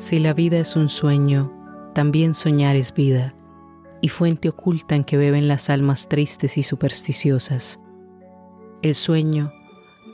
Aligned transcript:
Si 0.00 0.18
la 0.18 0.32
vida 0.32 0.58
es 0.58 0.76
un 0.76 0.88
sueño, 0.88 1.52
también 1.94 2.32
soñar 2.32 2.74
es 2.74 2.94
vida, 2.94 3.34
y 4.00 4.08
fuente 4.08 4.48
oculta 4.48 4.96
en 4.96 5.04
que 5.04 5.18
beben 5.18 5.46
las 5.46 5.68
almas 5.68 6.08
tristes 6.08 6.56
y 6.56 6.62
supersticiosas. 6.62 7.78
El 8.80 8.94
sueño, 8.94 9.52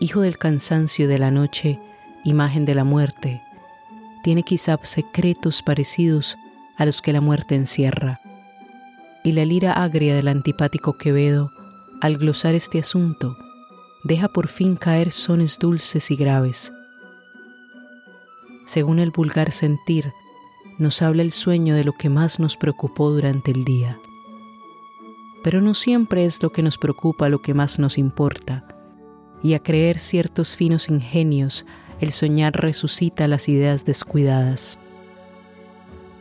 hijo 0.00 0.22
del 0.22 0.38
cansancio 0.38 1.06
de 1.06 1.20
la 1.20 1.30
noche, 1.30 1.78
imagen 2.24 2.64
de 2.64 2.74
la 2.74 2.82
muerte, 2.82 3.40
tiene 4.24 4.42
quizá 4.42 4.76
secretos 4.82 5.62
parecidos 5.62 6.36
a 6.76 6.84
los 6.84 7.00
que 7.00 7.12
la 7.12 7.20
muerte 7.20 7.54
encierra. 7.54 8.20
Y 9.22 9.32
la 9.32 9.44
lira 9.44 9.72
agria 9.72 10.16
del 10.16 10.26
antipático 10.26 10.98
Quevedo, 10.98 11.52
al 12.00 12.16
glosar 12.16 12.56
este 12.56 12.80
asunto, 12.80 13.36
deja 14.02 14.26
por 14.26 14.48
fin 14.48 14.74
caer 14.74 15.12
sones 15.12 15.60
dulces 15.60 16.10
y 16.10 16.16
graves, 16.16 16.72
según 18.66 18.98
el 18.98 19.12
vulgar 19.12 19.52
sentir, 19.52 20.12
nos 20.78 21.00
habla 21.00 21.22
el 21.22 21.32
sueño 21.32 21.74
de 21.74 21.84
lo 21.84 21.92
que 21.92 22.10
más 22.10 22.38
nos 22.38 22.58
preocupó 22.58 23.10
durante 23.10 23.50
el 23.50 23.64
día. 23.64 23.98
Pero 25.42 25.62
no 25.62 25.72
siempre 25.72 26.26
es 26.26 26.42
lo 26.42 26.50
que 26.52 26.62
nos 26.62 26.76
preocupa 26.76 27.30
lo 27.30 27.40
que 27.40 27.54
más 27.54 27.78
nos 27.78 27.96
importa, 27.96 28.62
y 29.42 29.54
a 29.54 29.60
creer 29.60 29.98
ciertos 29.98 30.56
finos 30.56 30.88
ingenios, 30.90 31.64
el 32.00 32.12
soñar 32.12 32.52
resucita 32.60 33.28
las 33.28 33.48
ideas 33.48 33.84
descuidadas. 33.84 34.78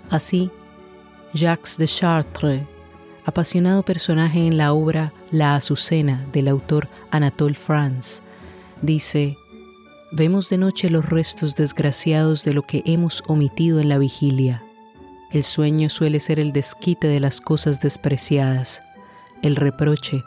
Así, 0.09 0.51
Jacques 1.33 1.77
de 1.77 1.87
Chartres, 1.87 2.63
apasionado 3.25 3.83
personaje 3.83 4.45
en 4.45 4.57
la 4.57 4.71
obra 4.71 5.11
La 5.31 5.55
Azucena 5.55 6.25
del 6.31 6.47
autor 6.47 6.87
Anatole 7.11 7.55
France, 7.55 8.21
dice, 8.81 9.37
Vemos 10.17 10.47
de 10.49 10.57
noche 10.57 10.89
los 10.89 11.03
restos 11.03 11.55
desgraciados 11.55 12.45
de 12.45 12.53
lo 12.53 12.61
que 12.61 12.83
hemos 12.85 13.21
omitido 13.27 13.81
en 13.81 13.89
la 13.89 13.97
vigilia. 13.97 14.63
El 15.29 15.43
sueño 15.43 15.89
suele 15.89 16.21
ser 16.21 16.39
el 16.39 16.53
desquite 16.53 17.09
de 17.09 17.19
las 17.19 17.41
cosas 17.41 17.81
despreciadas, 17.81 18.81
el 19.41 19.57
reproche 19.57 20.23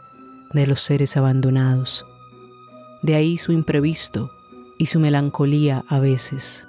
de 0.52 0.66
los 0.66 0.82
seres 0.82 1.16
abandonados. 1.16 2.04
De 3.00 3.14
ahí 3.14 3.38
su 3.38 3.52
imprevisto 3.52 4.30
y 4.76 4.86
su 4.86 5.00
melancolía 5.00 5.86
a 5.88 6.00
veces. 6.00 6.68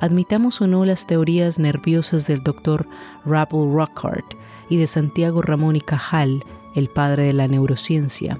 Admitamos 0.00 0.60
o 0.60 0.68
no 0.68 0.84
las 0.84 1.08
teorías 1.08 1.58
nerviosas 1.58 2.28
del 2.28 2.44
doctor 2.44 2.86
Rappel 3.24 3.72
Rockhart 3.72 4.36
y 4.68 4.76
de 4.76 4.86
Santiago 4.86 5.42
Ramón 5.42 5.74
y 5.74 5.80
Cajal, 5.80 6.44
el 6.76 6.88
padre 6.90 7.24
de 7.24 7.32
la 7.32 7.48
neurociencia. 7.48 8.38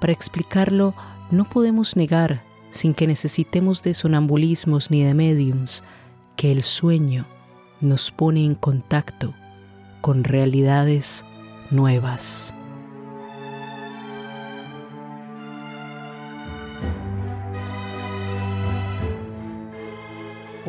Para 0.00 0.12
explicarlo, 0.12 0.94
no 1.30 1.44
podemos 1.44 1.96
negar, 1.96 2.42
sin 2.70 2.94
que 2.94 3.06
necesitemos 3.06 3.82
de 3.82 3.94
sonambulismos 3.94 4.90
ni 4.90 5.02
de 5.02 5.14
mediums, 5.14 5.84
que 6.36 6.52
el 6.52 6.62
sueño 6.62 7.26
nos 7.80 8.10
pone 8.10 8.44
en 8.44 8.54
contacto 8.54 9.34
con 10.00 10.24
realidades 10.24 11.24
nuevas. 11.70 12.54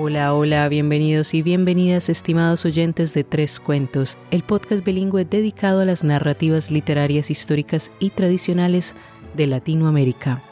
Hola, 0.01 0.33
hola, 0.33 0.69
bienvenidos 0.69 1.33
y 1.33 1.41
bienvenidas 1.41 2.07
estimados 2.07 2.63
oyentes 2.63 3.13
de 3.13 3.25
Tres 3.25 3.59
Cuentos, 3.59 4.17
el 4.31 4.43
podcast 4.43 4.83
bilingüe 4.83 5.25
dedicado 5.25 5.81
a 5.81 5.85
las 5.85 6.05
narrativas 6.05 6.71
literarias 6.71 7.29
históricas 7.29 7.91
y 7.99 8.11
tradicionales 8.11 8.95
de 9.35 9.47
Latinoamérica. 9.47 10.48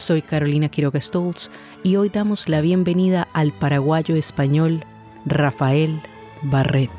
Soy 0.00 0.22
Carolina 0.22 0.70
Quiroga 0.70 0.98
Stoltz 0.98 1.50
y 1.82 1.96
hoy 1.96 2.08
damos 2.08 2.48
la 2.48 2.62
bienvenida 2.62 3.28
al 3.34 3.52
paraguayo 3.52 4.16
español 4.16 4.82
Rafael 5.26 6.00
Barret. 6.40 6.90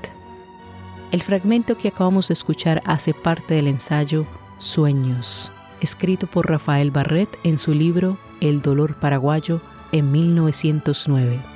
El 1.12 1.24
fragmento 1.24 1.76
que 1.76 1.88
acabamos 1.88 2.28
de 2.28 2.36
escuchar 2.36 2.80
hace 2.86 3.16
parte 3.16 3.56
del 3.56 3.68
ensayo 3.68 4.28
Sueños, 4.60 5.52
escrito 5.82 6.28
por 6.28 6.48
Rafael 6.48 6.92
Barret 6.92 7.28
en 7.44 7.58
su 7.58 7.74
libro 7.74 8.20
El 8.40 8.62
dolor 8.62 8.94
paraguayo 9.00 9.62
en 9.92 10.12
1909. 10.12 11.51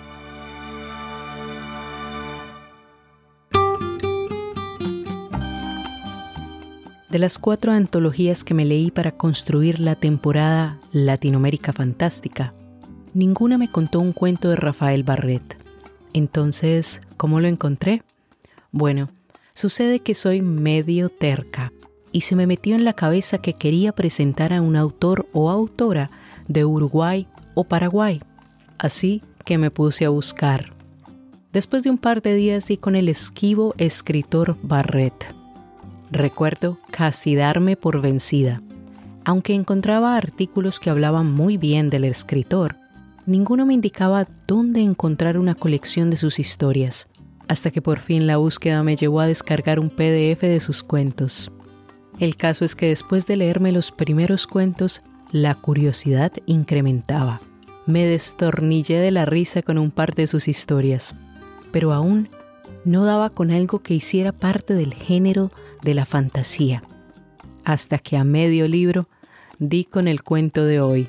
De 7.16 7.20
las 7.20 7.40
cuatro 7.40 7.72
antologías 7.72 8.44
que 8.44 8.53
me 8.53 8.66
leí 8.66 8.92
para 8.92 9.14
construir 9.14 9.80
la 9.80 9.96
temporada 9.96 10.81
Latinoamérica 10.92 11.72
Fantástica, 11.72 12.53
ninguna 13.14 13.58
me 13.58 13.72
contó 13.72 14.02
un 14.02 14.12
cuento 14.12 14.50
de 14.50 14.58
Rafael 14.58 15.03
Barret. 15.03 15.58
Entonces, 16.12 17.00
¿cómo 17.16 17.40
lo 17.40 17.48
encontré? 17.48 18.03
Bueno, 18.74 19.08
sucede 19.53 20.02
que 20.02 20.14
soy 20.14 20.42
medio 20.42 21.08
terca 21.08 21.72
y 22.12 22.20
se 22.20 22.36
me 22.36 22.48
metió 22.48 22.76
en 22.76 22.84
la 22.84 22.92
cabeza 22.92 23.38
que 23.38 23.53
quería 23.53 23.94
presentar 23.94 24.52
a 24.52 24.62
un 24.62 24.76
autor 24.76 25.26
o 25.32 25.50
autora 25.50 26.12
de 26.50 26.66
Uruguay 26.66 27.30
o 27.53 27.64
Paraguay. 27.64 28.22
Así 28.78 29.22
que 29.46 29.58
me 29.58 29.72
puse 29.72 30.03
a 30.03 30.09
buscar. 30.09 30.74
Después 31.53 31.84
de 31.84 31.92
un 31.92 31.97
par 31.97 32.22
de 32.22 32.36
días 32.36 32.68
di 32.68 32.76
con 32.76 32.97
el 32.97 33.08
esquivo 33.08 33.74
escritor 33.78 34.58
Barret 34.64 35.34
Recuerdo 36.11 36.77
casi 36.91 37.35
darme 37.35 37.75
por 37.75 38.01
vencida. 38.01 38.61
Aunque 39.23 39.55
encontraba 39.55 40.17
artículos 40.17 40.79
que 40.79 40.89
hablaban 40.89 41.31
muy 41.31 41.57
bien 41.57 41.89
del 41.89 42.03
escritor, 42.03 42.77
ninguno 43.25 43.66
me 43.66 43.73
indicaba 43.73 44.27
dónde 44.47 44.81
encontrar 44.81 45.38
una 45.38 45.55
colección 45.55 46.11
de 46.11 46.17
sus 46.17 46.38
historias, 46.38 47.07
hasta 47.47 47.71
que 47.71 47.81
por 47.81 47.99
fin 47.99 48.27
la 48.27 48.38
búsqueda 48.38 48.83
me 48.83 48.95
llevó 48.95 49.19
a 49.19 49.27
descargar 49.27 49.79
un 49.79 49.89
PDF 49.89 50.41
de 50.41 50.59
sus 50.59 50.83
cuentos. 50.83 51.51
El 52.19 52.37
caso 52.37 52.63
es 52.63 52.75
que 52.75 52.87
después 52.87 53.25
de 53.27 53.37
leerme 53.37 53.72
los 53.72 53.91
primeros 53.91 54.47
cuentos, 54.47 55.01
la 55.31 55.55
curiosidad 55.55 56.31
incrementaba. 56.45 57.41
Me 57.87 58.05
destornillé 58.05 58.99
de 58.99 59.11
la 59.11 59.25
risa 59.25 59.61
con 59.63 59.77
un 59.77 59.91
par 59.91 60.13
de 60.13 60.27
sus 60.27 60.47
historias, 60.47 61.16
pero 61.72 61.93
aún 61.93 62.29
no 62.85 63.03
daba 63.03 63.29
con 63.29 63.51
algo 63.51 63.79
que 63.79 63.96
hiciera 63.96 64.31
parte 64.31 64.73
del 64.73 64.94
género 64.94 65.51
de 65.81 65.94
la 65.94 66.06
fantasía, 66.06 66.84
hasta 67.63 67.97
que 67.97 68.16
a 68.16 68.23
medio 68.23 68.68
libro 68.68 69.09
di 69.59 69.85
con 69.85 70.07
el 70.07 70.23
cuento 70.23 70.63
de 70.63 70.79
hoy. 70.79 71.07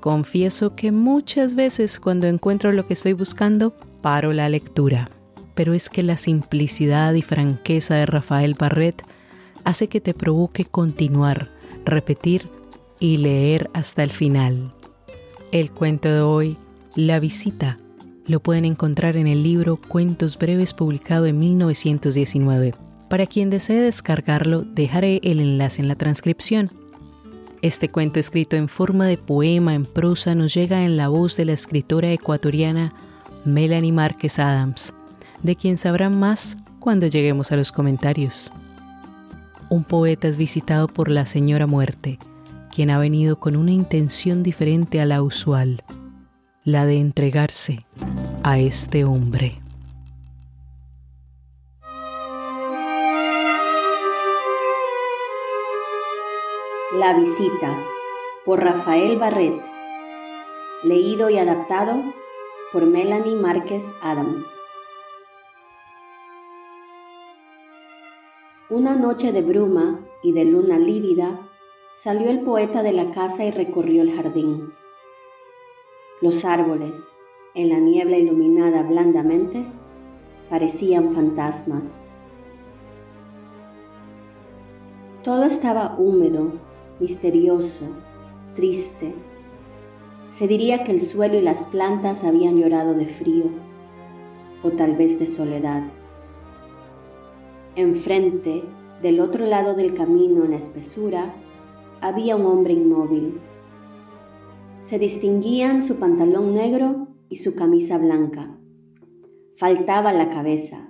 Confieso 0.00 0.74
que 0.74 0.92
muchas 0.92 1.54
veces 1.54 2.00
cuando 2.00 2.26
encuentro 2.26 2.72
lo 2.72 2.86
que 2.86 2.94
estoy 2.94 3.12
buscando, 3.12 3.74
paro 4.00 4.32
la 4.32 4.48
lectura, 4.48 5.10
pero 5.54 5.74
es 5.74 5.90
que 5.90 6.02
la 6.02 6.16
simplicidad 6.16 7.12
y 7.12 7.22
franqueza 7.22 7.96
de 7.96 8.06
Rafael 8.06 8.54
Barret 8.54 9.02
hace 9.64 9.88
que 9.88 10.00
te 10.00 10.14
provoque 10.14 10.64
continuar, 10.64 11.50
repetir 11.84 12.48
y 12.98 13.18
leer 13.18 13.68
hasta 13.74 14.02
el 14.02 14.10
final. 14.10 14.72
El 15.52 15.70
cuento 15.72 16.08
de 16.08 16.20
hoy, 16.20 16.56
La 16.94 17.20
visita, 17.20 17.78
lo 18.30 18.40
pueden 18.40 18.64
encontrar 18.64 19.16
en 19.16 19.26
el 19.26 19.42
libro 19.42 19.76
Cuentos 19.76 20.38
breves 20.38 20.72
publicado 20.72 21.26
en 21.26 21.38
1919 21.38 22.74
para 23.10 23.26
quien 23.26 23.50
desee 23.50 23.80
descargarlo, 23.80 24.62
dejaré 24.62 25.18
el 25.24 25.40
enlace 25.40 25.82
en 25.82 25.88
la 25.88 25.96
transcripción. 25.96 26.70
Este 27.60 27.90
cuento 27.90 28.20
escrito 28.20 28.54
en 28.54 28.68
forma 28.68 29.06
de 29.08 29.18
poema 29.18 29.74
en 29.74 29.84
prosa 29.84 30.36
nos 30.36 30.54
llega 30.54 30.84
en 30.84 30.96
la 30.96 31.08
voz 31.08 31.36
de 31.36 31.44
la 31.44 31.52
escritora 31.52 32.12
ecuatoriana 32.12 32.94
Melanie 33.44 33.90
Márquez 33.90 34.38
Adams, 34.38 34.94
de 35.42 35.56
quien 35.56 35.76
sabrán 35.76 36.20
más 36.20 36.56
cuando 36.78 37.08
lleguemos 37.08 37.50
a 37.50 37.56
los 37.56 37.72
comentarios. 37.72 38.52
Un 39.68 39.82
poeta 39.82 40.28
es 40.28 40.36
visitado 40.36 40.86
por 40.86 41.10
la 41.10 41.26
señora 41.26 41.66
muerte, 41.66 42.20
quien 42.72 42.90
ha 42.90 42.98
venido 42.98 43.40
con 43.40 43.56
una 43.56 43.72
intención 43.72 44.44
diferente 44.44 45.00
a 45.00 45.04
la 45.04 45.20
usual, 45.20 45.82
la 46.62 46.86
de 46.86 47.00
entregarse 47.00 47.84
a 48.42 48.58
este 48.58 49.04
hombre. 49.04 49.60
La 56.92 57.14
visita 57.18 57.84
por 58.44 58.62
Rafael 58.62 59.18
Barret. 59.18 59.60
Leído 60.82 61.28
y 61.28 61.38
adaptado 61.38 62.02
por 62.72 62.86
Melanie 62.86 63.36
Márquez 63.36 63.94
Adams. 64.00 64.58
Una 68.70 68.96
noche 68.96 69.32
de 69.32 69.42
bruma 69.42 70.00
y 70.22 70.32
de 70.32 70.44
luna 70.44 70.78
lívida, 70.78 71.50
salió 71.94 72.30
el 72.30 72.40
poeta 72.40 72.82
de 72.82 72.92
la 72.92 73.10
casa 73.10 73.44
y 73.44 73.50
recorrió 73.50 74.02
el 74.02 74.14
jardín. 74.14 74.72
Los 76.20 76.44
árboles, 76.44 77.16
en 77.54 77.68
la 77.68 77.78
niebla 77.78 78.16
iluminada 78.16 78.82
blandamente, 78.82 79.64
parecían 80.48 81.12
fantasmas. 81.12 82.02
Todo 85.22 85.44
estaba 85.44 85.96
húmedo 85.98 86.52
misterioso, 87.00 87.86
triste. 88.54 89.14
se 90.28 90.46
diría 90.46 90.84
que 90.84 90.92
el 90.92 91.00
suelo 91.00 91.36
y 91.36 91.42
las 91.42 91.66
plantas 91.66 92.22
habían 92.22 92.56
llorado 92.56 92.94
de 92.94 93.06
frío, 93.06 93.46
o 94.62 94.70
tal 94.70 94.94
vez 94.94 95.18
de 95.18 95.26
soledad. 95.26 95.82
Enfrente, 97.74 98.62
del 99.02 99.18
otro 99.18 99.46
lado 99.46 99.74
del 99.74 99.94
camino 99.94 100.44
en 100.44 100.52
la 100.52 100.58
espesura, 100.58 101.34
había 102.00 102.36
un 102.36 102.46
hombre 102.46 102.74
inmóvil. 102.74 103.40
Se 104.80 104.98
distinguían 104.98 105.82
su 105.82 105.96
pantalón 105.96 106.54
negro 106.54 107.09
y 107.30 107.36
su 107.36 107.54
camisa 107.54 107.96
blanca. 107.96 108.58
Faltaba 109.54 110.12
la 110.12 110.28
cabeza. 110.28 110.88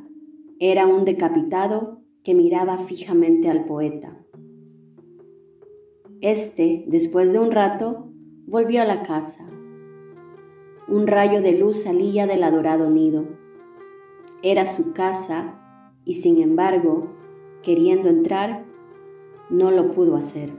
Era 0.59 0.87
un 0.87 1.05
decapitado 1.05 2.03
que 2.25 2.35
miraba 2.35 2.79
fijamente 2.79 3.49
al 3.49 3.67
poeta. 3.67 4.17
Este, 6.21 6.85
después 6.89 7.33
de 7.33 7.39
un 7.39 7.53
rato, 7.53 8.11
volvió 8.47 8.83
a 8.83 8.85
la 8.85 9.03
casa. 9.03 9.47
Un 10.89 11.07
rayo 11.07 11.41
de 11.41 11.53
luz 11.53 11.83
salía 11.83 12.27
del 12.27 12.43
adorado 12.43 12.91
nido. 12.91 13.27
Era 14.43 14.67
su 14.67 14.93
casa 14.93 15.61
y 16.05 16.15
sin 16.15 16.43
embargo, 16.43 17.15
queriendo 17.63 18.09
entrar, 18.09 18.65
no 19.51 19.71
lo 19.71 19.93
pudo 19.93 20.17
hacer. 20.17 20.53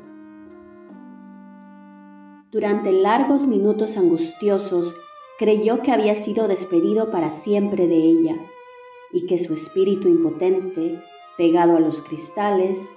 Durante 2.51 2.91
largos 2.91 3.47
minutos 3.47 3.97
angustiosos, 3.97 4.95
creyó 5.41 5.81
que 5.81 5.91
había 5.91 6.13
sido 6.13 6.47
despedido 6.47 7.09
para 7.09 7.31
siempre 7.31 7.87
de 7.87 7.95
ella 7.95 8.35
y 9.11 9.25
que 9.25 9.39
su 9.39 9.55
espíritu 9.55 10.07
impotente, 10.07 11.01
pegado 11.35 11.77
a 11.77 11.79
los 11.79 12.03
cristales, 12.03 12.91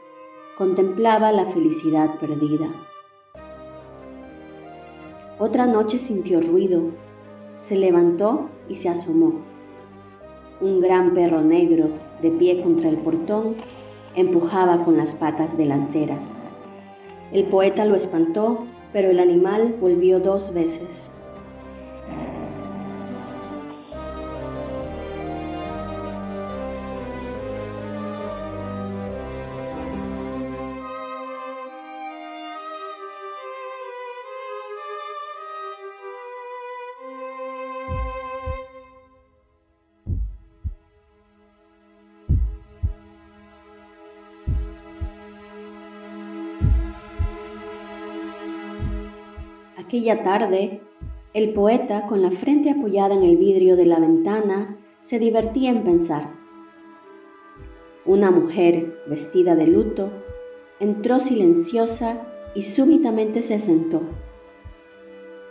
contemplaba 0.59 1.33
la 1.33 1.47
felicidad 1.47 2.19
perdida. 2.21 2.69
Otra 5.39 5.67
noche 5.67 5.99
sintió 5.99 6.43
ruido, 6.43 6.83
se 7.57 7.77
levantó 7.77 8.51
y 8.69 8.75
se 8.75 8.91
asomó. 8.91 9.41
Un 10.61 10.83
gran 10.83 11.15
perro 11.15 11.41
negro, 11.41 11.89
de 12.21 12.31
pie 12.31 12.61
contra 12.61 12.91
el 12.91 12.99
portón, 12.99 13.55
empujaba 14.15 14.85
con 14.85 14.99
las 14.99 15.15
patas 15.15 15.57
delanteras. 15.57 16.41
El 17.33 17.45
poeta 17.45 17.87
lo 17.87 17.95
espantó, 17.95 18.67
pero 18.93 19.09
el 19.09 19.19
animal 19.19 19.77
volvió 19.81 20.21
dos 20.21 20.53
veces. 20.53 21.11
Aquella 49.95 50.25
tarde, 50.25 50.81
el 51.35 51.53
poeta, 51.53 52.07
con 52.07 52.21
la 52.21 52.33
frente 52.33 52.69
apoyada 52.69 53.15
en 53.15 53.23
el 53.23 53.37
vidrio 53.37 53.77
de 53.77 53.87
la 53.87 54.01
ventana, 54.01 54.77
se 55.01 55.21
divertía 55.21 55.71
en 55.71 55.85
pensar. 55.85 56.33
Una 58.05 58.33
mujer, 58.33 58.99
vestida 59.07 59.55
de 59.55 59.69
luto, 59.69 60.11
entró 60.81 61.21
silenciosa 61.21 62.27
y 62.57 62.63
súbitamente 62.63 63.41
se 63.41 63.61
sentó. 63.61 64.03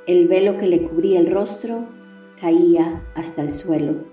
El 0.08 0.28
velo 0.28 0.58
que 0.58 0.68
le 0.68 0.84
cubría 0.84 1.22
el 1.22 1.32
rostro 1.32 1.88
caía 2.42 3.02
hasta 3.16 3.44
el 3.44 3.50
suelo. 3.50 4.04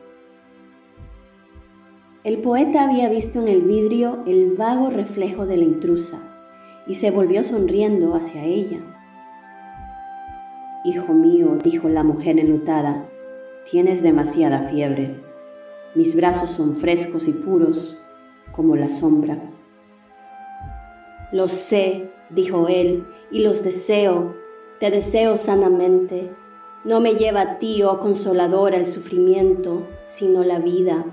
El 2.23 2.38
poeta 2.38 2.85
había 2.85 3.09
visto 3.09 3.41
en 3.41 3.49
el 3.49 3.62
vidrio 3.62 4.23
el 4.29 4.53
vago 4.53 4.91
reflejo 4.91 5.47
de 5.47 5.56
la 5.56 5.65
intrusa 5.65 6.23
y 6.87 6.94
se 6.94 7.11
volvió 7.11 7.43
sonriendo 7.43 8.15
hacia 8.15 8.44
ella. 8.44 9.00
Hijo 10.82 11.12
mío, 11.12 11.59
dijo 11.62 11.91
la 11.91 12.03
mujer 12.03 12.38
enlutada, 12.38 13.06
tienes 13.71 14.03
demasiada 14.03 14.62
fiebre. 14.71 15.21
Mis 15.94 16.17
brazos 16.17 16.53
son 16.53 16.73
frescos 16.73 17.29
y 17.29 17.32
puros 17.32 17.99
como 18.53 18.77
la 18.77 18.88
sombra. 18.88 19.38
Lo 21.32 21.49
sé, 21.49 22.11
dijo 22.31 22.69
él, 22.69 23.06
y 23.31 23.43
los 23.43 23.62
deseo, 23.62 24.37
te 24.79 24.91
deseo 24.91 25.37
sanamente. 25.37 26.35
No 26.85 27.00
me 27.00 27.17
lleva 27.17 27.43
a 27.43 27.59
ti, 27.59 27.82
oh 27.82 28.00
consoladora, 28.00 28.79
el 28.79 28.87
sufrimiento, 28.87 29.87
sino 30.06 30.44
la 30.44 30.61
vida. 30.61 31.05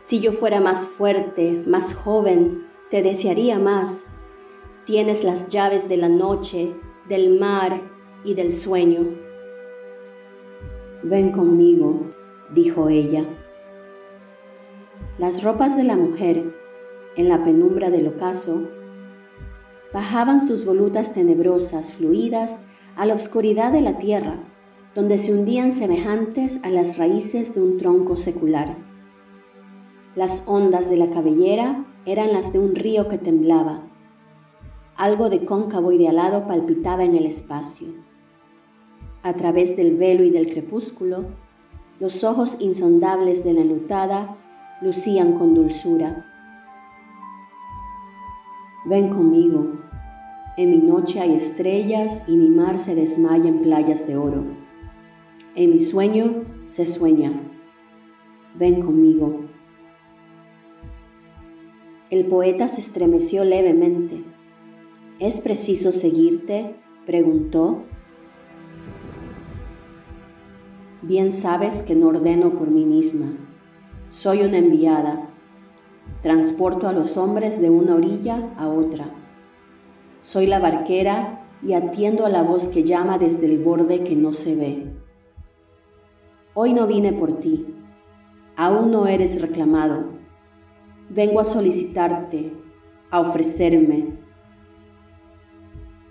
Si 0.00 0.18
yo 0.18 0.32
fuera 0.32 0.60
más 0.60 0.88
fuerte, 0.88 1.62
más 1.64 1.94
joven, 1.94 2.66
te 2.90 3.02
desearía 3.02 3.60
más. 3.60 4.10
Tienes 4.86 5.22
las 5.22 5.46
llaves 5.46 5.88
de 5.88 5.98
la 5.98 6.08
noche, 6.08 6.74
del 7.08 7.38
mar 7.38 7.96
y 8.24 8.34
del 8.34 8.52
sueño. 8.52 9.06
Ven 11.02 11.30
conmigo, 11.32 12.12
dijo 12.54 12.88
ella. 12.88 13.24
Las 15.18 15.42
ropas 15.42 15.76
de 15.76 15.84
la 15.84 15.96
mujer, 15.96 16.54
en 17.16 17.28
la 17.28 17.44
penumbra 17.44 17.90
del 17.90 18.08
ocaso, 18.08 18.68
bajaban 19.92 20.40
sus 20.40 20.64
volutas 20.64 21.12
tenebrosas, 21.12 21.94
fluidas, 21.94 22.58
a 22.96 23.06
la 23.06 23.14
oscuridad 23.14 23.72
de 23.72 23.80
la 23.80 23.98
tierra, 23.98 24.38
donde 24.94 25.18
se 25.18 25.32
hundían 25.32 25.70
semejantes 25.70 26.60
a 26.64 26.70
las 26.70 26.98
raíces 26.98 27.54
de 27.54 27.62
un 27.62 27.78
tronco 27.78 28.16
secular. 28.16 28.76
Las 30.16 30.42
ondas 30.46 30.90
de 30.90 30.96
la 30.96 31.10
cabellera 31.10 31.84
eran 32.06 32.32
las 32.32 32.52
de 32.52 32.58
un 32.58 32.74
río 32.74 33.06
que 33.06 33.18
temblaba. 33.18 33.82
Algo 34.96 35.30
de 35.30 35.44
cóncavo 35.44 35.92
y 35.92 35.98
de 35.98 36.08
alado 36.08 36.48
palpitaba 36.48 37.04
en 37.04 37.14
el 37.14 37.26
espacio. 37.26 38.07
A 39.28 39.34
través 39.34 39.76
del 39.76 39.94
velo 39.94 40.24
y 40.24 40.30
del 40.30 40.50
crepúsculo, 40.50 41.26
los 42.00 42.24
ojos 42.24 42.56
insondables 42.60 43.44
de 43.44 43.52
la 43.52 43.60
enlutada 43.60 44.38
lucían 44.80 45.34
con 45.34 45.54
dulzura. 45.54 46.24
Ven 48.86 49.10
conmigo, 49.10 49.66
en 50.56 50.70
mi 50.70 50.78
noche 50.78 51.20
hay 51.20 51.34
estrellas 51.34 52.24
y 52.26 52.36
mi 52.36 52.48
mar 52.48 52.78
se 52.78 52.94
desmaya 52.94 53.50
en 53.50 53.60
playas 53.60 54.06
de 54.06 54.16
oro. 54.16 54.44
En 55.54 55.72
mi 55.72 55.80
sueño 55.80 56.44
se 56.66 56.86
sueña. 56.86 57.38
Ven 58.58 58.80
conmigo. 58.80 59.42
El 62.08 62.24
poeta 62.24 62.66
se 62.68 62.80
estremeció 62.80 63.44
levemente. 63.44 64.24
¿Es 65.18 65.42
preciso 65.42 65.92
seguirte? 65.92 66.76
preguntó 67.04 67.84
Bien 71.08 71.32
sabes 71.32 71.80
que 71.80 71.94
no 71.94 72.08
ordeno 72.08 72.50
por 72.50 72.70
mí 72.70 72.84
misma. 72.84 73.32
Soy 74.10 74.42
una 74.42 74.58
enviada. 74.58 75.30
Transporto 76.22 76.86
a 76.86 76.92
los 76.92 77.16
hombres 77.16 77.62
de 77.62 77.70
una 77.70 77.94
orilla 77.94 78.52
a 78.58 78.68
otra. 78.68 79.08
Soy 80.20 80.46
la 80.46 80.58
barquera 80.58 81.46
y 81.62 81.72
atiendo 81.72 82.26
a 82.26 82.28
la 82.28 82.42
voz 82.42 82.68
que 82.68 82.84
llama 82.84 83.16
desde 83.16 83.46
el 83.46 83.58
borde 83.58 84.04
que 84.04 84.16
no 84.16 84.34
se 84.34 84.54
ve. 84.54 84.92
Hoy 86.52 86.74
no 86.74 86.86
vine 86.86 87.14
por 87.14 87.38
ti. 87.40 87.64
Aún 88.54 88.90
no 88.90 89.06
eres 89.06 89.40
reclamado. 89.40 90.10
Vengo 91.08 91.40
a 91.40 91.44
solicitarte, 91.44 92.52
a 93.10 93.20
ofrecerme. 93.20 94.08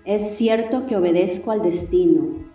Es 0.04 0.34
cierto 0.36 0.86
que 0.86 0.96
obedezco 0.96 1.52
al 1.52 1.62
destino 1.62 2.48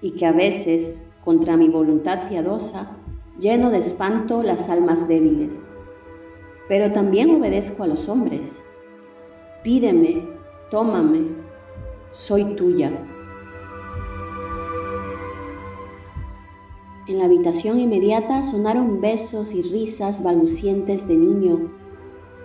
y 0.00 0.16
que 0.16 0.26
a 0.26 0.32
veces 0.32 1.05
contra 1.26 1.56
mi 1.56 1.68
voluntad 1.68 2.28
piadosa, 2.28 2.98
lleno 3.36 3.70
de 3.70 3.78
espanto 3.78 4.44
las 4.44 4.68
almas 4.68 5.08
débiles. 5.08 5.68
Pero 6.68 6.92
también 6.92 7.34
obedezco 7.34 7.82
a 7.82 7.88
los 7.88 8.08
hombres. 8.08 8.62
Pídeme, 9.64 10.22
tómame, 10.70 11.22
soy 12.12 12.44
tuya. 12.54 12.92
En 17.08 17.18
la 17.18 17.24
habitación 17.24 17.80
inmediata 17.80 18.44
sonaron 18.44 19.00
besos 19.00 19.52
y 19.52 19.62
risas 19.62 20.22
balbucientes 20.22 21.08
de 21.08 21.16
niño 21.16 21.72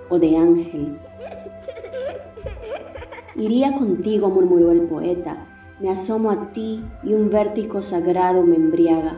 o 0.10 0.18
de 0.18 0.38
ángel. 0.38 0.98
Iría 3.36 3.76
contigo, 3.76 4.32
murmuró 4.32 4.72
el 4.72 4.82
poeta, 4.82 5.51
me 5.82 5.90
asomo 5.90 6.30
a 6.30 6.52
ti 6.52 6.86
y 7.04 7.14
un 7.14 7.30
vértigo 7.32 7.82
sagrado 7.82 8.44
me 8.44 8.56
embriaga. 8.56 9.18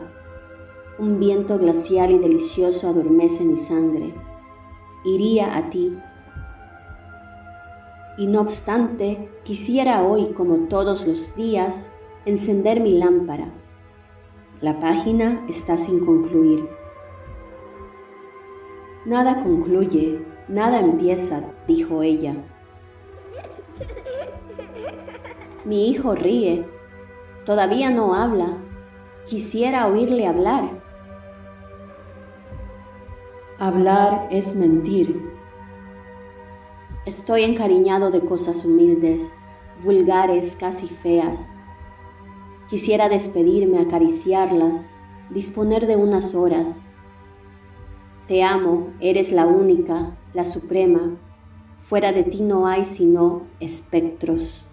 Un 0.98 1.20
viento 1.20 1.58
glacial 1.58 2.10
y 2.10 2.18
delicioso 2.18 2.88
adormece 2.88 3.44
mi 3.44 3.58
sangre. 3.58 4.14
Iría 5.04 5.58
a 5.58 5.68
ti. 5.68 5.98
Y 8.16 8.28
no 8.28 8.40
obstante, 8.40 9.28
quisiera 9.42 10.04
hoy, 10.04 10.32
como 10.32 10.68
todos 10.68 11.06
los 11.06 11.36
días, 11.36 11.90
encender 12.24 12.80
mi 12.80 12.96
lámpara. 12.96 13.52
La 14.62 14.80
página 14.80 15.44
está 15.48 15.76
sin 15.76 16.02
concluir. 16.06 16.66
Nada 19.04 19.42
concluye, 19.42 20.24
nada 20.48 20.80
empieza, 20.80 21.42
dijo 21.66 22.02
ella. 22.02 22.36
Mi 25.64 25.88
hijo 25.88 26.14
ríe. 26.14 26.66
Todavía 27.46 27.90
no 27.90 28.14
habla. 28.14 28.58
Quisiera 29.26 29.86
oírle 29.86 30.26
hablar. 30.26 30.82
Hablar 33.58 34.28
es 34.30 34.54
mentir. 34.54 35.32
Estoy 37.06 37.44
encariñado 37.44 38.10
de 38.10 38.20
cosas 38.20 38.64
humildes, 38.66 39.32
vulgares, 39.82 40.54
casi 40.56 40.86
feas. 40.86 41.52
Quisiera 42.68 43.08
despedirme, 43.08 43.78
acariciarlas, 43.78 44.98
disponer 45.30 45.86
de 45.86 45.96
unas 45.96 46.34
horas. 46.34 46.86
Te 48.28 48.42
amo, 48.42 48.88
eres 49.00 49.32
la 49.32 49.46
única, 49.46 50.16
la 50.34 50.44
suprema. 50.44 51.16
Fuera 51.76 52.12
de 52.12 52.24
ti 52.24 52.42
no 52.42 52.66
hay 52.66 52.84
sino 52.84 53.42
espectros. 53.60 54.66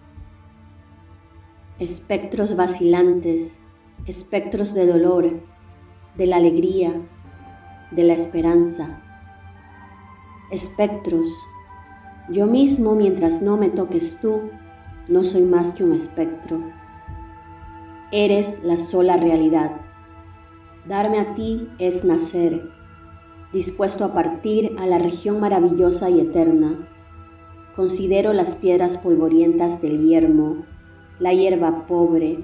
Espectros 1.81 2.55
vacilantes, 2.55 3.57
espectros 4.05 4.75
de 4.75 4.85
dolor, 4.85 5.41
de 6.15 6.27
la 6.27 6.35
alegría, 6.35 6.93
de 7.89 8.03
la 8.03 8.13
esperanza. 8.13 9.01
Espectros. 10.51 11.25
Yo 12.29 12.45
mismo, 12.45 12.93
mientras 12.93 13.41
no 13.41 13.57
me 13.57 13.69
toques 13.69 14.19
tú, 14.21 14.51
no 15.09 15.23
soy 15.23 15.41
más 15.41 15.73
que 15.73 15.83
un 15.83 15.93
espectro. 15.93 16.61
Eres 18.11 18.63
la 18.63 18.77
sola 18.77 19.17
realidad. 19.17 19.71
Darme 20.87 21.19
a 21.19 21.33
ti 21.33 21.67
es 21.79 22.03
nacer, 22.03 22.69
dispuesto 23.53 24.05
a 24.05 24.13
partir 24.13 24.75
a 24.77 24.85
la 24.85 24.99
región 24.99 25.39
maravillosa 25.39 26.11
y 26.11 26.19
eterna. 26.19 26.87
Considero 27.75 28.33
las 28.33 28.55
piedras 28.55 28.99
polvorientas 28.99 29.81
del 29.81 30.07
yermo, 30.07 30.57
la 31.21 31.33
hierba 31.33 31.85
pobre, 31.85 32.43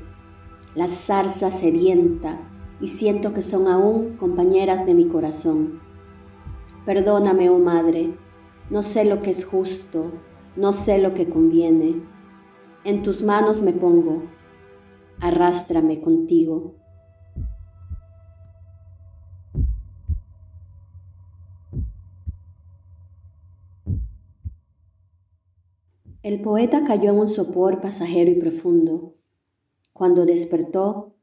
la 0.76 0.88
zarza 0.88 1.50
sedienta, 1.50 2.38
y 2.80 2.90
siento 2.90 3.34
que 3.34 3.42
son 3.42 3.68
aún 3.68 4.18
compañeras 4.18 4.86
de 4.86 4.94
mi 4.94 5.08
corazón. 5.08 5.80
Perdóname, 6.86 7.50
oh 7.50 7.58
Madre, 7.58 8.14
no 8.70 8.84
sé 8.84 9.04
lo 9.04 9.20
que 9.20 9.32
es 9.32 9.46
justo, 9.46 10.12
no 10.56 10.74
sé 10.74 11.00
lo 11.00 11.16
que 11.16 11.28
conviene. 11.28 12.04
En 12.84 13.02
tus 13.02 13.24
manos 13.24 13.64
me 13.64 13.74
pongo, 13.74 14.22
arrástrame 15.22 16.00
contigo. 16.00 16.76
El 26.28 26.42
poeta 26.42 26.84
cayó 26.84 27.12
en 27.12 27.20
un 27.20 27.30
sopor 27.30 27.80
pasajero 27.80 28.30
y 28.30 28.36
profundo. 28.36 29.16
Cuando 29.94 30.26
despertó, 30.26 31.16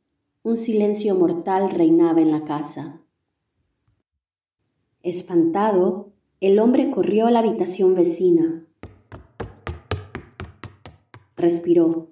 un 0.43 0.57
silencio 0.57 1.15
mortal 1.15 1.69
reinaba 1.69 2.23
en 2.23 2.31
la 2.31 2.45
casa. 2.45 3.03
Espantado, 5.03 6.15
el 6.41 6.59
hombre 6.59 6.91
corrió 6.91 7.27
a 7.27 7.31
la 7.31 7.41
habitación 7.41 7.95
vecina. 7.95 8.65
Respiró. 11.37 12.09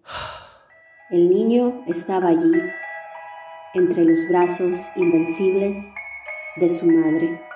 El 1.11 1.30
niño 1.30 1.84
estaba 1.87 2.28
allí, 2.28 2.52
entre 3.72 4.04
los 4.04 4.28
brazos 4.28 4.90
invencibles 4.96 5.94
de 6.61 6.68
su 6.68 6.84
madre. 6.84 7.51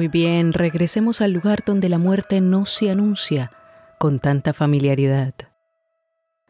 Muy 0.00 0.08
bien, 0.08 0.54
regresemos 0.54 1.20
al 1.20 1.32
lugar 1.32 1.58
donde 1.66 1.90
la 1.90 1.98
muerte 1.98 2.40
no 2.40 2.64
se 2.64 2.88
anuncia 2.88 3.50
con 3.98 4.18
tanta 4.18 4.54
familiaridad. 4.54 5.34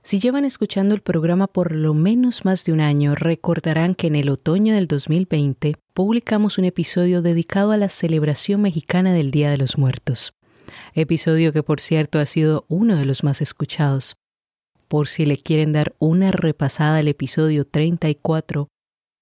Si 0.05 0.21
llevan 0.21 0.45
escuchando 0.45 0.95
el 0.95 1.01
programa 1.01 1.49
por 1.49 1.73
lo 1.73 1.93
menos 1.93 2.45
más 2.45 2.65
de 2.65 2.73
un 2.73 2.81
año, 2.81 3.17
recordarán 3.17 3.97
que 3.97 4.07
en 4.07 4.15
el 4.15 4.29
otoño 4.29 4.77
del 4.77 4.87
2020 4.87 5.75
publicamos 5.95 6.59
un 6.59 6.67
episodio 6.67 7.23
dedicado 7.23 7.73
a 7.73 7.77
la 7.77 7.89
celebración 7.89 8.63
mexicana 8.63 9.13
del 9.13 9.33
Día 9.33 9.51
de 9.51 9.59
los 9.59 9.79
Muertos. 9.79 10.33
Episodio 10.95 11.53
que 11.53 11.65
por 11.65 11.81
cierto 11.81 12.21
ha 12.21 12.27
sido 12.27 12.67
uno 12.69 12.95
de 12.95 13.05
los 13.05 13.25
más 13.25 13.43
escuchados. 13.43 14.15
Por 14.87 15.09
si 15.09 15.27
le 15.27 15.37
quieren 15.37 15.73
dar 15.73 15.97
una 15.99 16.31
repasada 16.31 16.99
al 16.99 17.09
episodio 17.09 17.65
34, 17.65 18.69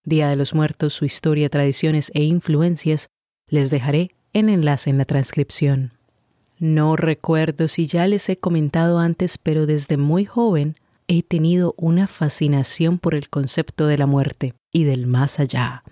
Día 0.04 0.28
de 0.28 0.36
los 0.36 0.52
Muertos, 0.52 0.92
su 0.92 1.06
historia, 1.06 1.48
tradiciones 1.48 2.10
e 2.14 2.24
influencias, 2.24 3.08
les 3.50 3.70
dejaré 3.70 4.10
el 4.32 4.48
enlace 4.48 4.90
en 4.90 4.98
la 4.98 5.04
transcripción. 5.04 5.92
No 6.58 6.96
recuerdo 6.96 7.68
si 7.68 7.86
ya 7.86 8.06
les 8.06 8.28
he 8.28 8.36
comentado 8.36 8.98
antes, 8.98 9.38
pero 9.38 9.66
desde 9.66 9.96
muy 9.96 10.24
joven 10.24 10.76
he 11.06 11.22
tenido 11.22 11.74
una 11.76 12.06
fascinación 12.06 12.98
por 12.98 13.14
el 13.14 13.28
concepto 13.28 13.86
de 13.86 13.96
la 13.96 14.06
muerte 14.06 14.54
y 14.72 14.84
del 14.84 15.06
más 15.06 15.38
allá. 15.38 15.84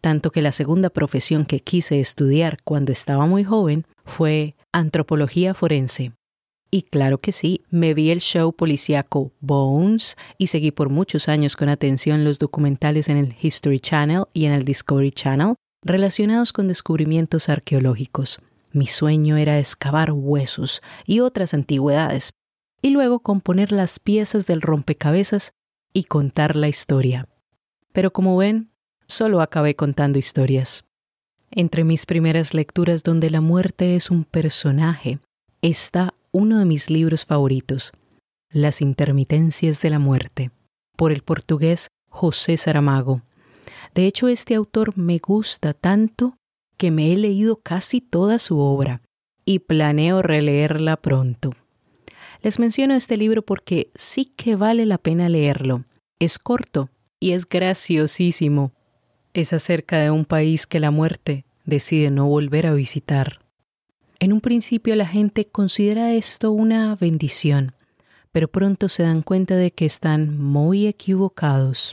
Tanto 0.00 0.30
que 0.30 0.42
la 0.42 0.52
segunda 0.52 0.90
profesión 0.90 1.46
que 1.46 1.60
quise 1.60 1.98
estudiar 1.98 2.58
cuando 2.62 2.92
estaba 2.92 3.26
muy 3.26 3.44
joven 3.44 3.86
fue 4.04 4.54
antropología 4.72 5.54
forense. 5.54 6.12
Y 6.70 6.82
claro 6.82 7.18
que 7.18 7.32
sí, 7.32 7.62
me 7.70 7.92
vi 7.92 8.10
el 8.10 8.20
show 8.20 8.52
policíaco 8.52 9.30
Bones 9.40 10.16
y 10.38 10.46
seguí 10.46 10.70
por 10.70 10.88
muchos 10.88 11.28
años 11.28 11.54
con 11.54 11.68
atención 11.68 12.24
los 12.24 12.38
documentales 12.38 13.08
en 13.08 13.18
el 13.18 13.36
History 13.40 13.78
Channel 13.78 14.24
y 14.32 14.46
en 14.46 14.52
el 14.52 14.64
Discovery 14.64 15.10
Channel 15.10 15.54
relacionados 15.82 16.52
con 16.52 16.68
descubrimientos 16.68 17.48
arqueológicos. 17.48 18.40
Mi 18.72 18.86
sueño 18.86 19.36
era 19.36 19.58
excavar 19.58 20.12
huesos 20.12 20.80
y 21.06 21.20
otras 21.20 21.54
antigüedades, 21.54 22.32
y 22.80 22.90
luego 22.90 23.20
componer 23.20 23.70
las 23.70 23.98
piezas 24.00 24.46
del 24.46 24.62
rompecabezas 24.62 25.52
y 25.92 26.04
contar 26.04 26.56
la 26.56 26.68
historia. 26.68 27.28
Pero 27.92 28.12
como 28.12 28.36
ven, 28.36 28.70
solo 29.06 29.40
acabé 29.40 29.76
contando 29.76 30.18
historias. 30.18 30.84
Entre 31.50 31.84
mis 31.84 32.06
primeras 32.06 32.54
lecturas 32.54 33.02
donde 33.02 33.28
la 33.28 33.42
muerte 33.42 33.94
es 33.94 34.10
un 34.10 34.24
personaje, 34.24 35.18
está 35.60 36.14
uno 36.30 36.58
de 36.58 36.64
mis 36.64 36.88
libros 36.90 37.24
favoritos, 37.24 37.92
Las 38.50 38.82
intermitencias 38.82 39.80
de 39.80 39.90
la 39.90 39.98
muerte, 39.98 40.50
por 40.96 41.10
el 41.10 41.22
portugués 41.22 41.88
José 42.10 42.58
Saramago. 42.58 43.22
De 43.94 44.06
hecho, 44.06 44.28
este 44.28 44.54
autor 44.54 44.96
me 44.96 45.18
gusta 45.18 45.74
tanto 45.74 46.36
que 46.76 46.90
me 46.90 47.12
he 47.12 47.16
leído 47.16 47.56
casi 47.56 48.00
toda 48.00 48.38
su 48.38 48.58
obra 48.58 49.02
y 49.44 49.60
planeo 49.60 50.22
releerla 50.22 50.96
pronto. 50.96 51.50
Les 52.42 52.58
menciono 52.58 52.94
este 52.94 53.16
libro 53.16 53.42
porque 53.42 53.90
sí 53.94 54.24
que 54.24 54.56
vale 54.56 54.86
la 54.86 54.98
pena 54.98 55.28
leerlo. 55.28 55.84
Es 56.18 56.38
corto 56.38 56.90
y 57.20 57.32
es 57.32 57.48
graciosísimo. 57.48 58.72
Es 59.32 59.52
acerca 59.52 59.98
de 60.00 60.10
un 60.10 60.24
país 60.24 60.66
que 60.66 60.80
la 60.80 60.90
muerte 60.90 61.44
decide 61.64 62.10
no 62.10 62.26
volver 62.26 62.66
a 62.66 62.74
visitar. 62.74 63.40
En 64.18 64.32
un 64.32 64.40
principio 64.40 64.96
la 64.96 65.06
gente 65.06 65.46
considera 65.46 66.12
esto 66.12 66.52
una 66.52 66.94
bendición, 66.96 67.74
pero 68.32 68.48
pronto 68.48 68.88
se 68.88 69.04
dan 69.04 69.22
cuenta 69.22 69.56
de 69.56 69.70
que 69.70 69.84
están 69.84 70.38
muy 70.38 70.86
equivocados. 70.86 71.92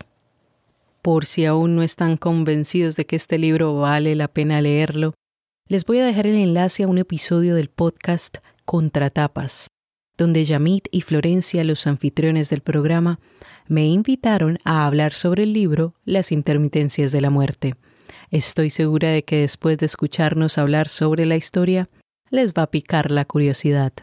Por 1.01 1.25
si 1.25 1.45
aún 1.45 1.75
no 1.75 1.81
están 1.81 2.17
convencidos 2.17 2.97
de 2.97 3.05
que 3.05 3.15
este 3.15 3.37
libro 3.37 3.73
vale 3.75 4.15
la 4.15 4.27
pena 4.27 4.61
leerlo, 4.61 5.13
les 5.67 5.85
voy 5.85 5.99
a 5.99 6.05
dejar 6.05 6.27
el 6.27 6.35
enlace 6.35 6.83
a 6.83 6.87
un 6.87 6.97
episodio 6.97 7.55
del 7.55 7.69
podcast 7.69 8.39
Contratapas, 8.65 9.67
donde 10.17 10.43
Yamit 10.43 10.89
y 10.91 11.01
Florencia, 11.01 11.63
los 11.63 11.87
anfitriones 11.87 12.49
del 12.49 12.61
programa, 12.61 13.19
me 13.67 13.87
invitaron 13.87 14.57
a 14.65 14.85
hablar 14.85 15.13
sobre 15.13 15.43
el 15.43 15.53
libro 15.53 15.93
Las 16.03 16.33
intermitencias 16.33 17.13
de 17.13 17.21
la 17.21 17.29
muerte. 17.29 17.75
Estoy 18.29 18.69
segura 18.69 19.09
de 19.09 19.23
que 19.23 19.37
después 19.37 19.77
de 19.77 19.85
escucharnos 19.85 20.57
hablar 20.57 20.89
sobre 20.89 21.25
la 21.25 21.37
historia, 21.37 21.87
les 22.29 22.53
va 22.53 22.63
a 22.63 22.71
picar 22.71 23.09
la 23.09 23.23
curiosidad. 23.23 23.93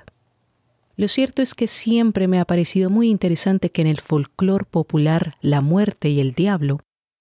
Lo 0.97 1.09
cierto 1.09 1.43
es 1.43 1.55
que 1.55 1.67
siempre 1.67 2.27
me 2.27 2.41
ha 2.41 2.47
parecido 2.47 2.89
muy 2.89 3.11
interesante 3.11 3.71
que 3.71 3.83
en 3.83 3.89
el 3.89 4.01
folclore 4.01 4.65
popular 4.65 5.35
la 5.43 5.61
muerte 5.61 6.09
y 6.09 6.21
el 6.21 6.33
diablo 6.33 6.81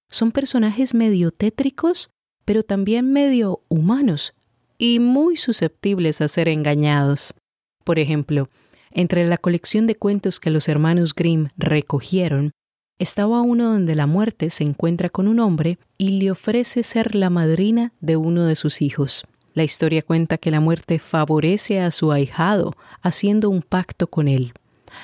son 0.09 0.31
personajes 0.31 0.93
medio 0.93 1.31
tétricos, 1.31 2.09
pero 2.45 2.63
también 2.63 3.11
medio 3.11 3.61
humanos 3.69 4.33
y 4.77 4.99
muy 4.99 5.37
susceptibles 5.37 6.21
a 6.21 6.27
ser 6.27 6.47
engañados. 6.47 7.33
Por 7.83 7.99
ejemplo, 7.99 8.49
Entre 8.97 9.27
la 9.27 9.37
colección 9.37 9.87
de 9.87 9.95
cuentos 9.95 10.39
que 10.39 10.49
los 10.49 10.69
hermanos 10.69 11.13
Grimm 11.13 11.49
recogieron, 11.57 12.51
estaba 12.97 13.41
uno 13.41 13.73
donde 13.73 13.93
la 13.93 14.07
muerte 14.07 14.49
se 14.49 14.63
encuentra 14.63 15.09
con 15.09 15.27
un 15.27 15.41
hombre 15.41 15.77
y 15.97 16.17
le 16.17 16.31
ofrece 16.31 16.81
ser 16.81 17.13
la 17.13 17.29
madrina 17.29 17.91
de 17.99 18.15
uno 18.15 18.45
de 18.45 18.55
sus 18.55 18.81
hijos. 18.81 19.25
La 19.53 19.65
historia 19.65 20.01
cuenta 20.01 20.37
que 20.37 20.49
la 20.49 20.61
muerte 20.61 20.97
favorece 20.99 21.81
a 21.81 21.91
su 21.91 22.13
ahijado 22.13 22.73
haciendo 23.01 23.49
un 23.49 23.63
pacto 23.63 24.07
con 24.07 24.29
él. 24.29 24.53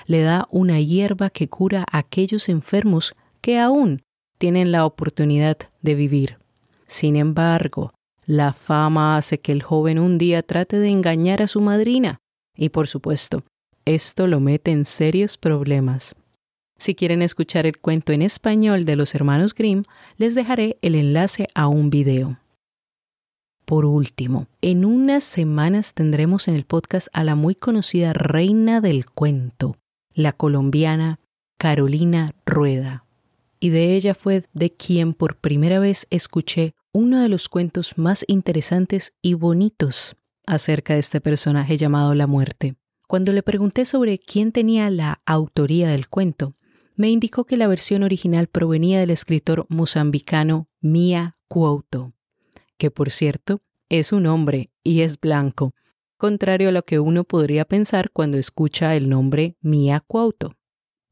Le 0.06 0.22
da 0.22 0.48
una 0.52 0.80
hierba 0.80 1.30
que 1.30 1.50
cura 1.50 1.86
a 1.92 1.98
aquellos 1.98 2.48
enfermos 2.48 3.14
que 3.42 3.60
aún 3.60 4.04
tienen 4.42 4.72
la 4.72 4.88
oportunidad 4.88 5.56
de 5.84 5.94
vivir. 5.94 6.40
Sin 6.88 7.16
embargo, 7.16 7.94
la 8.26 8.54
fama 8.54 9.16
hace 9.16 9.40
que 9.40 9.52
el 9.52 9.62
joven 9.62 10.00
un 10.00 10.18
día 10.18 10.42
trate 10.42 10.80
de 10.80 10.90
engañar 10.90 11.44
a 11.44 11.48
su 11.48 11.62
madrina 11.62 12.18
y 12.58 12.70
por 12.70 12.88
supuesto, 12.88 13.44
esto 13.86 14.26
lo 14.26 14.40
mete 14.40 14.72
en 14.72 14.86
serios 14.86 15.38
problemas. 15.38 16.16
Si 16.80 16.96
quieren 16.96 17.22
escuchar 17.22 17.68
el 17.68 17.78
cuento 17.78 18.14
en 18.14 18.24
español 18.24 18.84
de 18.84 18.96
los 18.96 19.14
hermanos 19.14 19.54
Grimm, 19.54 19.84
les 20.18 20.34
dejaré 20.34 20.80
el 20.82 20.96
enlace 20.96 21.48
a 21.54 21.68
un 21.68 21.92
video. 21.92 22.40
Por 23.66 23.86
último, 23.86 24.48
en 24.64 24.86
unas 24.86 25.24
semanas 25.24 25.94
tendremos 25.94 26.48
en 26.48 26.56
el 26.56 26.66
podcast 26.66 27.10
a 27.14 27.24
la 27.24 27.36
muy 27.36 27.54
conocida 27.54 28.12
reina 28.14 28.82
del 28.82 29.06
cuento, 29.06 29.78
la 30.16 30.34
colombiana 30.34 31.20
Carolina 31.60 32.34
Rueda. 32.44 33.06
Y 33.64 33.70
de 33.70 33.96
ella 33.96 34.16
fue 34.16 34.44
de 34.54 34.74
quien 34.74 35.14
por 35.14 35.38
primera 35.38 35.80
vez 35.80 36.08
escuché 36.10 36.74
uno 36.92 37.22
de 37.22 37.30
los 37.30 37.48
cuentos 37.48 37.98
más 37.98 38.26
interesantes 38.28 39.14
y 39.22 39.36
bonitos 39.36 40.18
acerca 40.48 40.96
de 40.96 41.00
este 41.00 41.22
personaje 41.22 41.78
llamado 41.78 42.16
la 42.16 42.26
muerte. 42.26 42.76
Cuando 43.08 43.32
le 43.32 43.44
pregunté 43.44 43.86
sobre 43.86 44.18
quién 44.18 44.52
tenía 44.52 44.90
la 44.90 45.22
autoría 45.28 45.90
del 45.90 46.10
cuento, 46.10 46.56
me 46.98 47.12
indicó 47.12 47.46
que 47.46 47.56
la 47.56 47.68
versión 47.68 48.02
original 48.02 48.48
provenía 48.48 49.00
del 49.00 49.12
escritor 49.12 49.68
mozambicano 49.70 50.68
Mia 50.82 51.36
Couto, 51.48 52.14
que 52.78 52.90
por 52.90 53.12
cierto 53.12 53.62
es 53.90 54.12
un 54.12 54.26
hombre 54.26 54.72
y 54.84 55.02
es 55.02 55.20
blanco, 55.20 55.76
contrario 56.18 56.70
a 56.70 56.72
lo 56.72 56.82
que 56.84 57.00
uno 57.00 57.26
podría 57.26 57.66
pensar 57.66 58.10
cuando 58.10 58.40
escucha 58.40 58.96
el 58.96 59.08
nombre 59.08 59.56
Mia 59.62 60.00
Couto. 60.00 60.56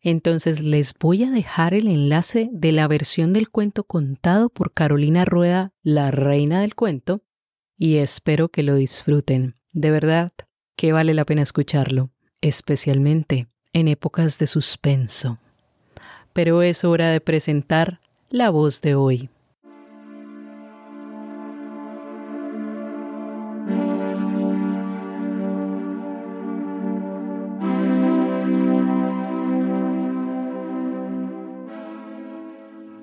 Entonces 0.02 0.62
les 0.62 0.94
voy 0.98 1.24
a 1.24 1.32
dejar 1.32 1.74
el 1.74 1.88
enlace 1.88 2.50
de 2.52 2.72
la 2.72 2.88
versión 2.88 3.34
del 3.34 3.50
cuento 3.50 3.84
contado 3.84 4.50
por 4.50 4.74
Carolina 4.74 5.26
Rueda, 5.26 5.74
la 5.84 6.12
reina 6.12 6.62
del 6.62 6.76
cuento, 6.76 7.22
y 7.76 7.98
espero 7.98 8.50
que 8.50 8.64
lo 8.64 8.76
disfruten. 8.76 9.56
De 9.74 9.92
verdad 9.92 10.32
que 10.76 10.94
vale 10.94 11.14
la 11.14 11.26
pena 11.26 11.42
escucharlo, 11.42 12.12
especialmente 12.42 13.48
en 13.74 13.88
épocas 13.88 14.40
de 14.40 14.48
suspenso. 14.48 15.38
Pero 16.34 16.62
es 16.62 16.84
hora 16.84 17.10
de 17.12 17.22
presentar 17.22 18.00
la 18.30 18.50
voz 18.50 18.82
de 18.82 18.96
hoy. 18.96 19.30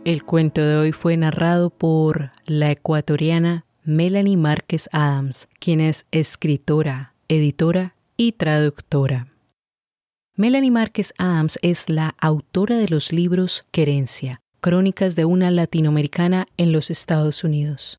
El 0.06 0.22
cuento 0.22 0.60
de 0.60 0.76
hoy 0.76 0.92
fue 0.92 1.16
narrado 1.16 1.68
por 1.68 2.30
la 2.44 2.70
ecuatoriana 2.70 3.64
Melanie 3.82 4.36
Márquez 4.36 4.88
Adams, 4.92 5.48
quien 5.58 5.80
es 5.80 6.06
escritora, 6.12 7.12
editora 7.26 7.96
y 8.16 8.30
traductora. 8.30 9.26
Melanie 10.36 10.70
Márquez 10.70 11.12
Adams 11.18 11.58
es 11.60 11.90
la 11.90 12.14
autora 12.20 12.76
de 12.76 12.86
los 12.86 13.12
libros 13.12 13.66
Querencia, 13.72 14.38
Crónicas 14.60 15.16
de 15.16 15.24
una 15.24 15.50
latinoamericana 15.50 16.46
en 16.56 16.70
los 16.70 16.88
Estados 16.92 17.42
Unidos, 17.42 17.98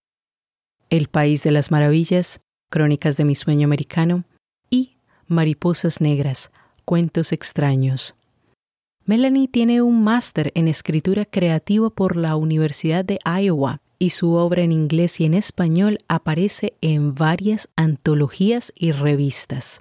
El 0.89 1.09
País 1.09 1.43
de 1.43 1.51
las 1.51 1.71
Maravillas, 1.71 2.39
Crónicas 2.71 3.17
de 3.17 3.25
mi 3.25 3.35
sueño 3.35 3.65
americano 3.65 4.23
y 4.69 4.95
Mariposas 5.27 5.99
Negras, 5.99 6.51
Cuentos 6.85 7.33
extraños. 7.33 8.16
Melanie 9.07 9.47
tiene 9.47 9.81
un 9.81 10.03
máster 10.03 10.51
en 10.53 10.67
escritura 10.67 11.23
creativa 11.23 11.89
por 11.89 12.17
la 12.17 12.35
Universidad 12.35 13.05
de 13.05 13.19
Iowa 13.23 13.79
y 13.99 14.09
su 14.09 14.33
obra 14.33 14.63
en 14.63 14.73
inglés 14.73 15.21
y 15.21 15.25
en 15.25 15.33
español 15.33 15.99
aparece 16.09 16.73
en 16.81 17.15
varias 17.15 17.69
antologías 17.77 18.73
y 18.75 18.91
revistas. 18.91 19.79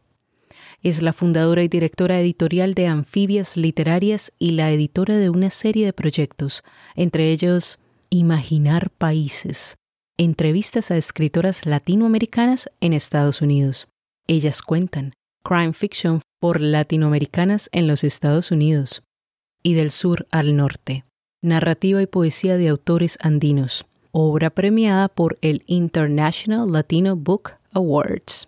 Es 0.81 1.03
la 1.03 1.13
fundadora 1.13 1.65
y 1.65 1.69
directora 1.69 2.21
editorial 2.21 2.75
de 2.75 2.87
Anfibias 2.87 3.57
Literarias 3.57 4.33
y 4.39 4.53
la 4.53 4.71
editora 4.71 5.17
de 5.17 5.29
una 5.29 5.51
serie 5.51 5.87
de 5.87 5.93
proyectos, 5.93 6.63
entre 6.95 7.33
ellos 7.33 7.81
Imaginar 8.11 8.91
Países, 8.91 9.77
entrevistas 10.19 10.93
a 10.93 10.97
escritoras 10.97 11.67
latinoamericanas 11.67 12.71
en 12.81 12.93
Estados 12.93 13.43
Unidos. 13.43 13.89
Ellas 14.29 14.63
cuentan 14.63 15.15
Crime 15.43 15.73
Fiction 15.73 16.21
por 16.39 16.61
latinoamericanas 16.61 17.69
en 17.73 17.89
los 17.89 18.05
Estados 18.05 18.53
Unidos 18.53 19.03
y 19.67 19.75
del 19.75 19.91
sur 19.91 20.29
al 20.31 20.55
norte, 20.55 21.05
narrativa 21.43 22.01
y 22.01 22.07
poesía 22.07 22.57
de 22.57 22.69
autores 22.69 23.19
andinos, 23.21 23.85
obra 24.13 24.51
premiada 24.51 25.09
por 25.09 25.39
el 25.41 25.65
International 25.67 26.71
Latino 26.71 27.17
Book 27.17 27.55
Awards. 27.73 28.47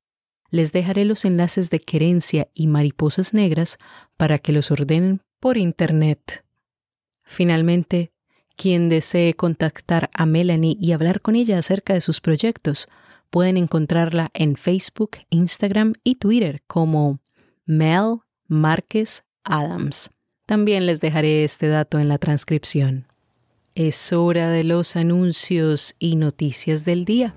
les 0.51 0.73
dejaré 0.73 1.07
los 1.07 1.25
enlaces 1.25 1.71
de 1.71 1.81
Querencia 1.81 2.49
y 2.53 2.67
Mariposas 2.67 3.33
Negras 3.33 3.79
para 4.19 4.39
que 4.39 4.53
los 4.53 4.71
ordenen 4.71 5.23
por 5.41 5.57
Internet. 5.57 6.45
Finalmente, 7.25 8.13
quien 8.57 8.91
desee 8.91 9.33
contactar 9.33 10.11
a 10.13 10.27
Melanie 10.27 10.77
y 10.79 10.93
hablar 10.93 11.23
con 11.23 11.35
ella 11.35 11.57
acerca 11.57 11.95
de 11.95 12.03
sus 12.03 12.21
proyectos, 12.21 12.89
pueden 13.31 13.57
encontrarla 13.57 14.29
en 14.35 14.57
Facebook, 14.57 15.13
Instagram 15.31 15.95
y 16.05 16.17
Twitter 16.17 16.63
como 16.67 17.21
Mel 17.69 18.21
Márquez 18.47 19.25
Adams. 19.45 20.11
También 20.47 20.87
les 20.87 21.03
dejaré 21.03 21.45
este 21.45 21.69
dato 21.69 21.99
en 21.99 22.09
la 22.09 22.17
transcripción. 22.17 23.07
Es 23.75 24.11
hora 24.15 24.49
de 24.49 24.65
los 24.65 24.97
anuncios 24.97 25.95
y 25.99 26.17
noticias 26.17 26.87
del 26.87 27.05
día. 27.05 27.35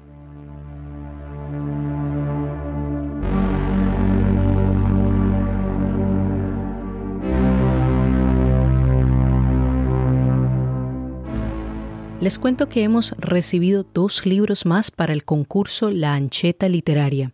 Les 12.21 12.39
cuento 12.39 12.69
que 12.69 12.83
hemos 12.83 13.11
recibido 13.17 13.83
dos 13.83 14.25
libros 14.25 14.65
más 14.65 14.91
para 14.91 15.11
el 15.11 15.25
concurso 15.25 15.91
La 15.91 16.13
Ancheta 16.13 16.69
Literaria, 16.69 17.33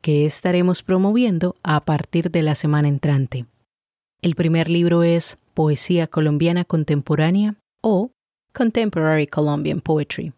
que 0.00 0.26
estaremos 0.26 0.82
promoviendo 0.82 1.54
a 1.62 1.84
partir 1.84 2.30
de 2.30 2.42
la 2.42 2.54
semana 2.54 2.88
entrante. 2.88 3.46
El 4.22 4.34
primer 4.34 4.68
libro 4.68 5.02
es 5.02 5.38
Poesía 5.54 6.06
colombiana 6.06 6.64
contemporánea 6.64 7.56
o 7.80 8.10
Contemporary 8.52 9.26
Colombian 9.26 9.80
Poetry. 9.80 10.32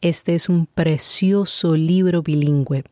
Este 0.00 0.34
es 0.34 0.48
un 0.48 0.66
precioso 0.66 1.76
libro 1.76 2.22
bilingüe. 2.22 2.84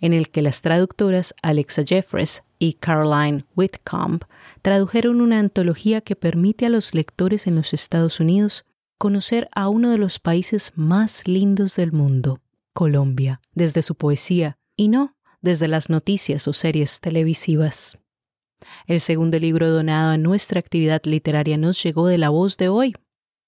en 0.00 0.12
el 0.12 0.30
que 0.30 0.42
las 0.42 0.62
traductoras 0.62 1.34
Alexa 1.42 1.82
Jeffres 1.84 2.44
y 2.60 2.74
Caroline 2.74 3.44
Whitcomb 3.56 4.22
tradujeron 4.62 5.20
una 5.20 5.40
antología 5.40 6.00
que 6.00 6.14
permite 6.14 6.66
a 6.66 6.68
los 6.68 6.94
lectores 6.94 7.48
en 7.48 7.56
los 7.56 7.74
Estados 7.74 8.20
Unidos 8.20 8.64
conocer 8.96 9.48
a 9.56 9.68
uno 9.68 9.90
de 9.90 9.98
los 9.98 10.20
países 10.20 10.72
más 10.76 11.26
lindos 11.26 11.74
del 11.74 11.92
mundo, 11.92 12.40
Colombia, 12.74 13.40
desde 13.54 13.82
su 13.82 13.96
poesía 13.96 14.56
y 14.76 14.88
no 14.88 15.16
desde 15.40 15.68
las 15.68 15.90
noticias 15.90 16.48
o 16.48 16.52
series 16.52 17.00
televisivas. 17.00 17.98
El 18.86 19.00
segundo 19.00 19.38
libro 19.38 19.70
donado 19.70 20.10
a 20.10 20.18
nuestra 20.18 20.58
actividad 20.58 21.02
literaria 21.04 21.56
nos 21.56 21.82
llegó 21.82 22.06
de 22.06 22.18
la 22.18 22.28
voz 22.28 22.56
de 22.56 22.68
hoy, 22.68 22.94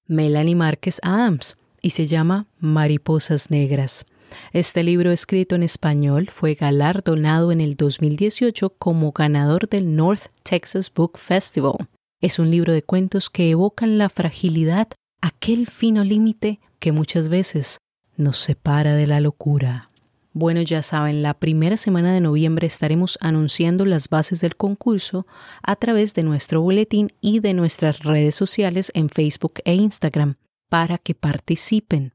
Melanie 0.06 0.54
Márquez 0.54 0.98
Adams, 1.02 1.56
y 1.82 1.90
se 1.90 2.06
llama 2.06 2.46
Mariposas 2.58 3.50
Negras. 3.50 4.04
Este 4.52 4.84
libro 4.84 5.10
escrito 5.10 5.54
en 5.54 5.62
español 5.62 6.28
fue 6.32 6.54
galardonado 6.54 7.52
en 7.52 7.60
el 7.60 7.76
2018 7.76 8.70
como 8.78 9.12
ganador 9.12 9.68
del 9.68 9.96
North 9.96 10.26
Texas 10.42 10.92
Book 10.92 11.18
Festival. 11.18 11.74
Es 12.20 12.38
un 12.38 12.50
libro 12.50 12.72
de 12.72 12.82
cuentos 12.82 13.30
que 13.30 13.50
evocan 13.50 13.98
la 13.98 14.08
fragilidad, 14.08 14.88
aquel 15.20 15.66
fino 15.66 16.04
límite 16.04 16.60
que 16.78 16.92
muchas 16.92 17.28
veces 17.28 17.78
nos 18.16 18.38
separa 18.38 18.94
de 18.94 19.06
la 19.06 19.20
locura. 19.20 19.89
Bueno, 20.32 20.62
ya 20.62 20.82
saben, 20.82 21.22
la 21.22 21.34
primera 21.34 21.76
semana 21.76 22.14
de 22.14 22.20
noviembre 22.20 22.66
estaremos 22.66 23.18
anunciando 23.20 23.84
las 23.84 24.08
bases 24.08 24.40
del 24.40 24.56
concurso 24.56 25.26
a 25.62 25.74
través 25.74 26.14
de 26.14 26.22
nuestro 26.22 26.62
boletín 26.62 27.10
y 27.20 27.40
de 27.40 27.52
nuestras 27.52 28.04
redes 28.04 28.36
sociales 28.36 28.92
en 28.94 29.08
Facebook 29.08 29.54
e 29.64 29.74
Instagram 29.74 30.36
para 30.68 30.98
que 30.98 31.16
participen. 31.16 32.14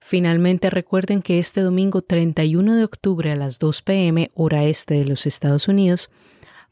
Finalmente 0.00 0.70
recuerden 0.70 1.20
que 1.20 1.38
este 1.38 1.60
domingo 1.60 2.00
31 2.00 2.76
de 2.76 2.84
octubre 2.84 3.30
a 3.32 3.36
las 3.36 3.58
2 3.58 3.82
pm 3.82 4.30
hora 4.34 4.64
este 4.64 4.94
de 4.94 5.04
los 5.04 5.26
Estados 5.26 5.68
Unidos 5.68 6.10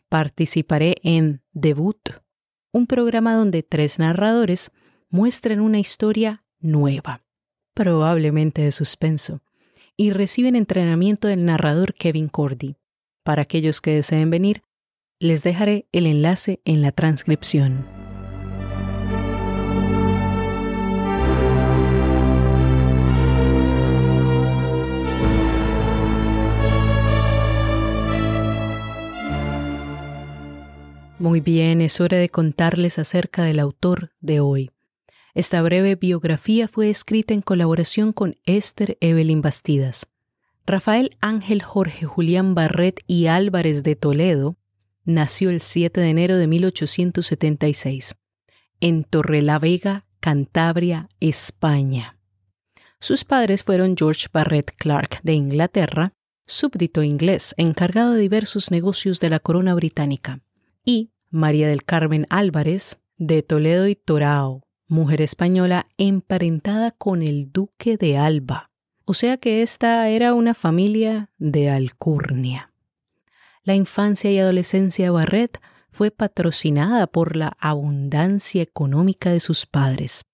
participaré 0.09 0.97
en 1.03 1.43
Debut, 1.53 1.99
un 2.73 2.87
programa 2.87 3.35
donde 3.35 3.63
tres 3.63 3.99
narradores 3.99 4.71
muestran 5.11 5.61
una 5.61 5.79
historia 5.79 6.43
nueva, 6.61 7.23
probablemente 7.75 8.63
de 8.63 8.71
suspenso, 8.71 9.43
y 9.97 10.11
reciben 10.11 10.57
entrenamiento 10.57 11.29
del 11.29 11.45
narrador 11.45 11.95
Kevin 11.95 12.29
Cordy. 12.29 12.77
Para 13.23 13.43
aquellos 13.43 13.81
que 13.81 13.93
deseen 13.93 14.31
venir, 14.31 14.63
les 15.21 15.43
dejaré 15.43 15.87
el 15.93 16.07
enlace 16.07 16.61
en 16.65 16.83
la 16.83 16.93
transcripción. 16.93 17.87
Muy 31.19 31.41
bien, 31.41 31.81
es 31.81 32.03
hora 32.03 32.19
de 32.19 32.29
contarles 32.29 32.99
acerca 32.99 33.45
del 33.45 33.59
autor 33.59 34.13
de 34.21 34.41
hoy. 34.41 34.74
Esta 35.35 35.61
breve 35.63 35.97
biografía 35.97 36.69
fue 36.69 36.91
escrita 36.91 37.35
en 37.35 37.43
colaboración 37.43 38.13
con 38.13 38.37
Esther 38.45 38.97
Evelyn 39.01 39.43
Bastidas. 39.43 40.07
Rafael 40.65 41.17
Ángel 41.21 41.61
Jorge 41.61 42.07
Julián 42.07 42.55
Barret 42.55 43.01
y 43.09 43.27
Álvarez 43.27 43.83
de 43.83 43.97
Toledo 43.97 44.57
nació 45.05 45.51
el 45.51 45.61
7 45.61 46.01
de 46.01 46.09
enero 46.09 46.37
de 46.37 46.47
1876 46.47 48.15
en 48.81 49.03
Torrelavega, 49.03 50.07
Cantabria, 50.21 51.09
España. 51.19 52.17
Sus 53.01 53.25
padres 53.25 53.65
fueron 53.65 53.97
George 53.97 54.29
Barrett 54.33 54.73
Clark 54.77 55.19
de 55.25 55.33
Inglaterra, 55.33 56.13
súbdito 56.47 57.03
inglés 57.03 57.55
encargado 57.57 58.13
de 58.13 58.21
diversos 58.21 58.71
negocios 58.71 59.19
de 59.19 59.31
la 59.31 59.41
corona 59.41 59.75
británica, 59.75 60.43
y 60.85 61.11
María 61.29 61.67
del 61.67 61.83
Carmen 61.83 62.25
Álvarez, 62.31 62.99
de 63.17 63.43
Toledo 63.43 63.89
y 63.89 63.97
Torao, 63.97 64.65
mujer 64.87 65.23
española 65.23 65.87
emparentada 65.99 66.91
con 66.91 67.23
el 67.23 67.51
duque 67.51 67.97
de 67.97 68.17
Alba. 68.17 68.71
O 69.05 69.15
sea 69.15 69.37
que 69.37 69.63
esta 69.63 70.09
era 70.09 70.35
una 70.35 70.55
familia 70.55 71.31
de 71.39 71.71
alcurnia. 71.71 72.73
La 73.63 73.75
infancia 73.75 74.31
y 74.31 74.39
adolescencia 74.39 75.07
de 75.07 75.11
Barret 75.11 75.59
fue 75.91 76.11
patrocinada 76.11 77.07
por 77.07 77.37
la 77.37 77.57
abundancia 77.59 78.63
económica 78.63 79.31
de 79.31 79.41
sus 79.41 79.67
padres. 79.67 80.25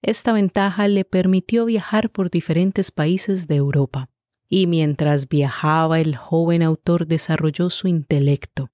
Esta 0.00 0.32
ventaja 0.32 0.88
le 0.88 1.04
permitió 1.04 1.64
viajar 1.64 2.10
por 2.10 2.30
diferentes 2.30 2.90
países 2.90 3.46
de 3.46 3.56
Europa. 3.56 4.08
Y 4.48 4.66
mientras 4.66 5.28
viajaba, 5.28 6.00
el 6.00 6.16
joven 6.16 6.62
autor 6.62 7.06
desarrolló 7.06 7.70
su 7.70 7.88
intelecto, 7.88 8.70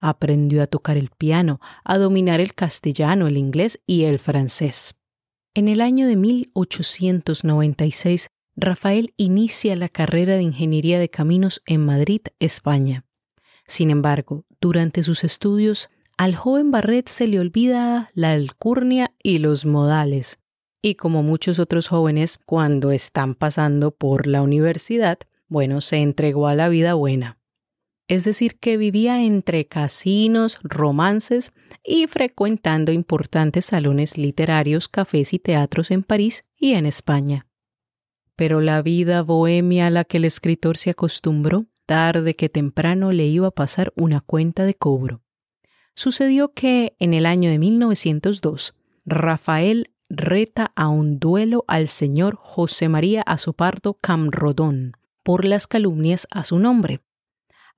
Aprendió 0.00 0.62
a 0.62 0.66
tocar 0.66 0.96
el 0.96 1.10
piano, 1.10 1.60
a 1.84 1.98
dominar 1.98 2.40
el 2.40 2.54
castellano, 2.54 3.26
el 3.26 3.36
inglés 3.36 3.80
y 3.86 4.04
el 4.04 4.18
francés. 4.18 4.94
En 5.54 5.68
el 5.68 5.80
año 5.80 6.06
de 6.06 6.14
1896, 6.14 8.28
Rafael 8.54 9.12
inicia 9.16 9.74
la 9.76 9.88
carrera 9.88 10.34
de 10.34 10.42
Ingeniería 10.42 10.98
de 10.98 11.08
Caminos 11.08 11.62
en 11.66 11.84
Madrid, 11.84 12.20
España. 12.38 13.04
Sin 13.66 13.90
embargo, 13.90 14.44
durante 14.60 15.02
sus 15.02 15.24
estudios, 15.24 15.90
al 16.16 16.36
joven 16.36 16.70
Barret 16.70 17.08
se 17.08 17.26
le 17.26 17.40
olvida 17.40 18.10
la 18.14 18.32
alcurnia 18.32 19.12
y 19.22 19.38
los 19.38 19.66
modales. 19.66 20.38
Y 20.80 20.94
como 20.94 21.22
muchos 21.22 21.58
otros 21.58 21.88
jóvenes, 21.88 22.38
cuando 22.46 22.92
están 22.92 23.34
pasando 23.34 23.90
por 23.90 24.26
la 24.26 24.42
universidad, 24.42 25.18
bueno, 25.48 25.80
se 25.80 25.96
entregó 25.96 26.46
a 26.46 26.54
la 26.54 26.68
vida 26.68 26.94
buena 26.94 27.38
es 28.08 28.24
decir, 28.24 28.58
que 28.58 28.78
vivía 28.78 29.22
entre 29.22 29.66
casinos, 29.66 30.58
romances 30.62 31.52
y 31.84 32.06
frecuentando 32.06 32.90
importantes 32.90 33.66
salones 33.66 34.16
literarios, 34.16 34.88
cafés 34.88 35.34
y 35.34 35.38
teatros 35.38 35.90
en 35.90 36.02
París 36.02 36.42
y 36.56 36.72
en 36.72 36.86
España. 36.86 37.46
Pero 38.34 38.60
la 38.60 38.80
vida 38.82 39.22
bohemia 39.22 39.88
a 39.88 39.90
la 39.90 40.04
que 40.04 40.16
el 40.16 40.24
escritor 40.24 40.78
se 40.78 40.90
acostumbró, 40.90 41.66
tarde 41.84 42.34
que 42.34 42.48
temprano 42.48 43.12
le 43.12 43.26
iba 43.26 43.48
a 43.48 43.52
pasar 43.52 43.92
una 43.94 44.20
cuenta 44.20 44.64
de 44.64 44.74
cobro. 44.74 45.22
Sucedió 45.94 46.52
que 46.54 46.94
en 46.98 47.12
el 47.12 47.26
año 47.26 47.50
de 47.50 47.58
1902, 47.58 48.74
Rafael 49.04 49.90
reta 50.08 50.72
a 50.76 50.88
un 50.88 51.18
duelo 51.18 51.64
al 51.66 51.88
señor 51.88 52.36
José 52.36 52.88
María 52.88 53.22
Azopardo 53.22 53.94
Camrodón 53.94 54.92
por 55.22 55.44
las 55.44 55.66
calumnias 55.66 56.26
a 56.30 56.44
su 56.44 56.58
nombre. 56.58 57.00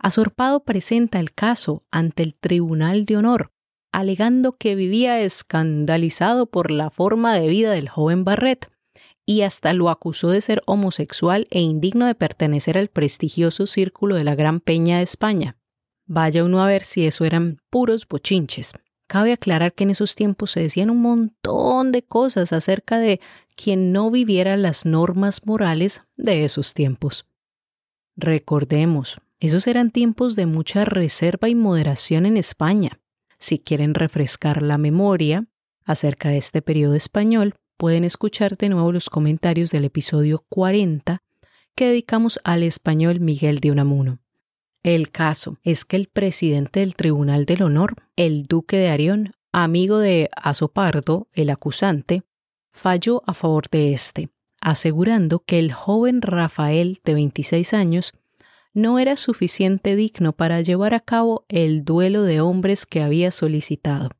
Azorpado 0.03 0.65
presenta 0.65 1.19
el 1.21 1.35
caso 1.35 1.85
ante 1.91 2.23
el 2.23 2.35
Tribunal 2.35 3.05
de 3.05 3.19
Honor, 3.19 3.53
alegando 3.93 4.53
que 4.53 4.75
vivía 4.75 5.21
escandalizado 5.21 6.47
por 6.47 6.71
la 6.71 6.89
forma 6.89 7.35
de 7.35 7.49
vida 7.49 7.73
del 7.73 7.91
joven 7.91 8.25
Barret 8.25 8.73
y 9.27 9.43
hasta 9.43 9.75
lo 9.75 9.91
acusó 9.91 10.31
de 10.31 10.41
ser 10.41 10.63
homosexual 10.65 11.47
e 11.51 11.61
indigno 11.61 12.07
de 12.07 12.15
pertenecer 12.15 12.79
al 12.79 12.89
prestigioso 12.89 13.67
círculo 13.67 14.15
de 14.15 14.25
la 14.25 14.35
Gran 14.35 14.61
Peña 14.61 14.97
de 14.97 15.03
España. 15.03 15.59
Vaya 16.07 16.45
uno 16.45 16.63
a 16.63 16.67
ver 16.67 16.83
si 16.83 17.07
eso 17.07 17.27
eran 17.27 17.61
puros 17.69 18.09
bochinches. 18.09 18.73
Cabe 19.07 19.35
aclarar 19.35 19.75
que 19.75 19.85
en 19.85 19.91
esos 19.91 20.15
tiempos 20.15 20.53
se 20.53 20.61
decían 20.61 20.89
un 20.89 21.03
montón 21.03 21.93
de 21.93 22.03
cosas 22.03 22.55
acerca 22.55 22.99
de 22.99 23.21
quien 23.55 23.93
no 23.93 24.11
viviera 24.11 24.57
las 24.57 24.87
normas 24.87 25.45
morales 25.45 26.05
de 26.17 26.47
esos 26.47 26.73
tiempos. 26.73 27.27
Recordemos, 28.17 29.19
esos 29.41 29.67
eran 29.67 29.91
tiempos 29.91 30.37
de 30.37 30.47
mucha 30.47 30.85
reserva 30.85 31.49
y 31.49 31.55
moderación 31.55 32.27
en 32.27 32.37
España. 32.37 33.01
Si 33.39 33.59
quieren 33.59 33.95
refrescar 33.95 34.63
la 34.63 34.77
memoria 34.77 35.47
acerca 35.85 36.29
de 36.29 36.37
este 36.37 36.61
periodo 36.61 36.95
español, 36.95 37.55
pueden 37.79 38.05
escuchar 38.05 38.59
de 38.59 38.69
nuevo 38.69 38.93
los 38.93 39.09
comentarios 39.09 39.71
del 39.71 39.87
episodio 39.87 40.45
40 40.51 41.23
que 41.75 41.87
dedicamos 41.87 42.39
al 42.45 42.63
español 42.63 43.21
Miguel 43.21 43.61
de 43.61 43.71
Unamuno. 43.71 44.19
El 44.83 45.11
caso 45.11 45.57
es 45.63 45.87
que 45.87 45.97
el 45.97 46.09
presidente 46.09 46.81
del 46.81 46.95
Tribunal 46.95 47.47
del 47.47 47.63
Honor, 47.63 47.97
el 48.17 48.45
duque 48.45 48.77
de 48.77 48.89
Arión, 48.89 49.33
amigo 49.53 49.99
de 49.99 50.29
Azopardo, 50.37 51.29
el 51.33 51.49
acusante, 51.49 52.23
falló 52.71 53.23
a 53.27 53.33
favor 53.33 53.69
de 53.71 53.93
este, 53.95 54.29
asegurando 54.61 55.41
que 55.41 55.59
el 55.59 55.73
joven 55.73 56.21
Rafael, 56.23 57.01
de 57.05 57.15
26 57.15 57.75
años, 57.75 58.13
no 58.75 58.99
era 58.99 59.17
suficiente 59.17 59.97
digno 59.97 60.33
para 60.33 60.61
llevar 60.61 60.95
a 60.95 61.01
cabo 61.01 61.45
el 61.49 61.85
duelo 61.85 62.23
de 62.23 62.41
hombres 62.41 62.87
que 62.87 63.03
había 63.03 63.31
solicitado. 63.31 64.11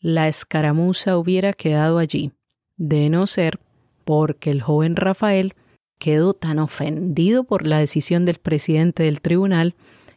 La 0.00 0.28
escaramuza 0.28 1.18
hubiera 1.18 1.52
quedado 1.52 1.98
allí, 1.98 2.32
de 2.76 3.08
no 3.10 3.26
ser 3.26 3.58
porque 4.04 4.50
el 4.50 4.62
joven 4.62 4.96
Rafael 4.96 5.54
quedó 5.98 6.34
tan 6.34 6.58
ofendido 6.58 7.44
por 7.44 7.66
la 7.66 7.78
decisión 7.78 8.24
del 8.24 8.38
presidente 8.38 9.04
del 9.04 9.20
tribunal 9.20 9.74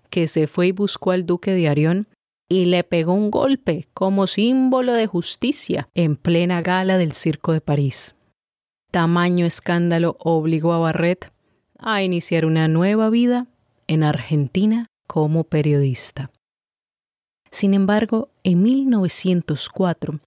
que 0.10 0.28
se 0.28 0.48
fue 0.48 0.68
y 0.68 0.72
buscó 0.72 1.12
al 1.12 1.26
duque 1.26 1.52
de 1.52 1.70
Arión 1.70 2.08
y 2.50 2.66
le 2.66 2.84
pegó 2.84 3.13
un 3.13 3.30
golpe 3.30 3.88
como 3.94 4.26
símbolo 4.28 4.94
de 4.94 5.08
justicia 5.08 5.90
en 5.96 6.16
plena 6.16 6.62
gala 6.62 6.98
del 6.98 7.12
Circo 7.12 7.52
de 7.52 7.62
París. 7.62 8.16
Tamaño 8.92 9.46
escándalo 9.46 10.16
obligó 10.20 10.74
a 10.74 10.80
Barret 10.80 11.32
a 11.80 12.02
iniciar 12.02 12.46
una 12.46 12.68
nueva 12.68 13.10
vida 13.10 13.48
en 13.88 14.04
Argentina 14.04 14.88
como 15.08 15.44
periodista. 15.44 16.32
Sin 17.52 17.74
embargo, 17.74 18.30
en 18.44 18.63
1904 18.63 20.20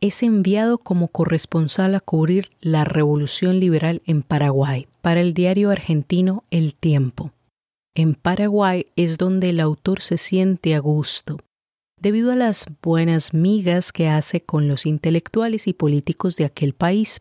es 0.00 0.22
enviado 0.22 0.78
como 0.78 1.08
corresponsal 1.08 1.94
a 1.94 2.00
cubrir 2.00 2.50
la 2.60 2.84
revolución 2.84 3.60
liberal 3.60 4.02
en 4.04 4.22
Paraguay 4.22 4.88
para 5.00 5.20
el 5.20 5.32
diario 5.32 5.70
argentino 5.70 6.44
El 6.50 6.74
Tiempo. 6.74 7.32
En 7.94 8.14
Paraguay 8.14 8.86
es 8.96 9.16
donde 9.16 9.50
el 9.50 9.60
autor 9.60 10.02
se 10.02 10.18
siente 10.18 10.74
a 10.74 10.80
gusto, 10.80 11.38
debido 11.98 12.30
a 12.30 12.36
las 12.36 12.66
buenas 12.82 13.32
migas 13.32 13.90
que 13.90 14.08
hace 14.08 14.42
con 14.42 14.68
los 14.68 14.84
intelectuales 14.84 15.66
y 15.66 15.72
políticos 15.72 16.36
de 16.36 16.44
aquel 16.44 16.74
país. 16.74 17.20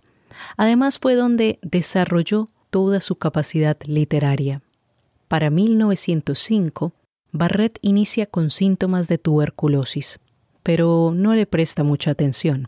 Además 0.58 1.00
fue 1.00 1.16
donde 1.16 1.60
desarrolló 1.62 2.50
toda 2.76 3.00
su 3.00 3.16
capacidad 3.16 3.78
literaria. 3.86 4.62
Para 5.30 5.50
1905, 5.50 6.92
Barrett 7.32 7.80
inicia 7.82 8.26
con 8.26 8.52
síntomas 8.52 9.08
de 9.08 9.18
tuberculosis, 9.18 10.20
pero 10.62 11.14
no 11.16 11.36
le 11.36 11.46
presta 11.46 11.84
mucha 11.84 12.12
atención. 12.12 12.68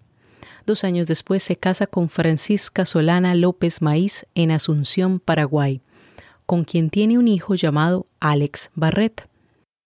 Dos 0.65 0.85
años 0.85 1.07
después 1.07 1.43
se 1.43 1.57
casa 1.57 1.87
con 1.87 2.07
Francisca 2.07 2.85
Solana 2.85 3.35
López 3.35 3.81
Maíz 3.81 4.25
en 4.33 4.51
Asunción, 4.51 5.19
Paraguay, 5.19 5.81
con 6.45 6.63
quien 6.63 6.89
tiene 6.89 7.17
un 7.17 7.27
hijo 7.27 7.55
llamado 7.55 8.05
Alex 8.21 8.71
Barrett. 8.75 9.27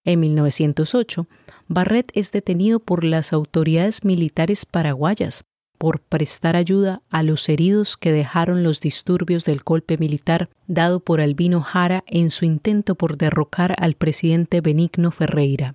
En 0.06 0.20
1908, 0.20 1.26
Barrett 1.68 2.12
es 2.14 2.32
detenido 2.32 2.80
por 2.80 3.04
las 3.04 3.34
autoridades 3.34 4.06
militares 4.06 4.68
paraguayas 4.68 5.46
por 5.82 6.00
prestar 6.00 6.56
ayuda 6.56 7.02
a 7.10 7.24
los 7.24 7.50
heridos 7.50 7.98
que 7.98 8.12
dejaron 8.12 8.62
los 8.62 8.82
disturbios 8.82 9.46
del 9.46 9.62
golpe 9.62 9.98
militar 9.98 10.48
dado 10.68 11.00
por 11.00 11.20
Albino 11.22 11.64
Jara 11.64 12.04
en 12.06 12.30
su 12.30 12.46
intento 12.46 12.94
por 12.94 13.18
derrocar 13.18 13.74
al 13.80 13.96
presidente 13.96 14.62
Benigno 14.62 15.10
Ferreira. 15.10 15.74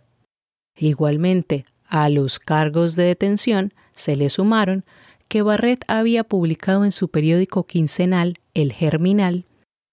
Igualmente, 0.78 1.64
a 1.88 2.08
los 2.08 2.38
cargos 2.38 2.94
de 2.94 3.02
detención 3.02 3.74
se 3.96 4.14
le 4.14 4.28
sumaron 4.28 4.84
que 5.26 5.42
Barrett 5.42 5.84
había 5.88 6.22
publicado 6.22 6.84
en 6.84 6.92
su 6.92 7.08
periódico 7.08 7.66
quincenal 7.66 8.34
El 8.54 8.72
Germinal 8.72 9.44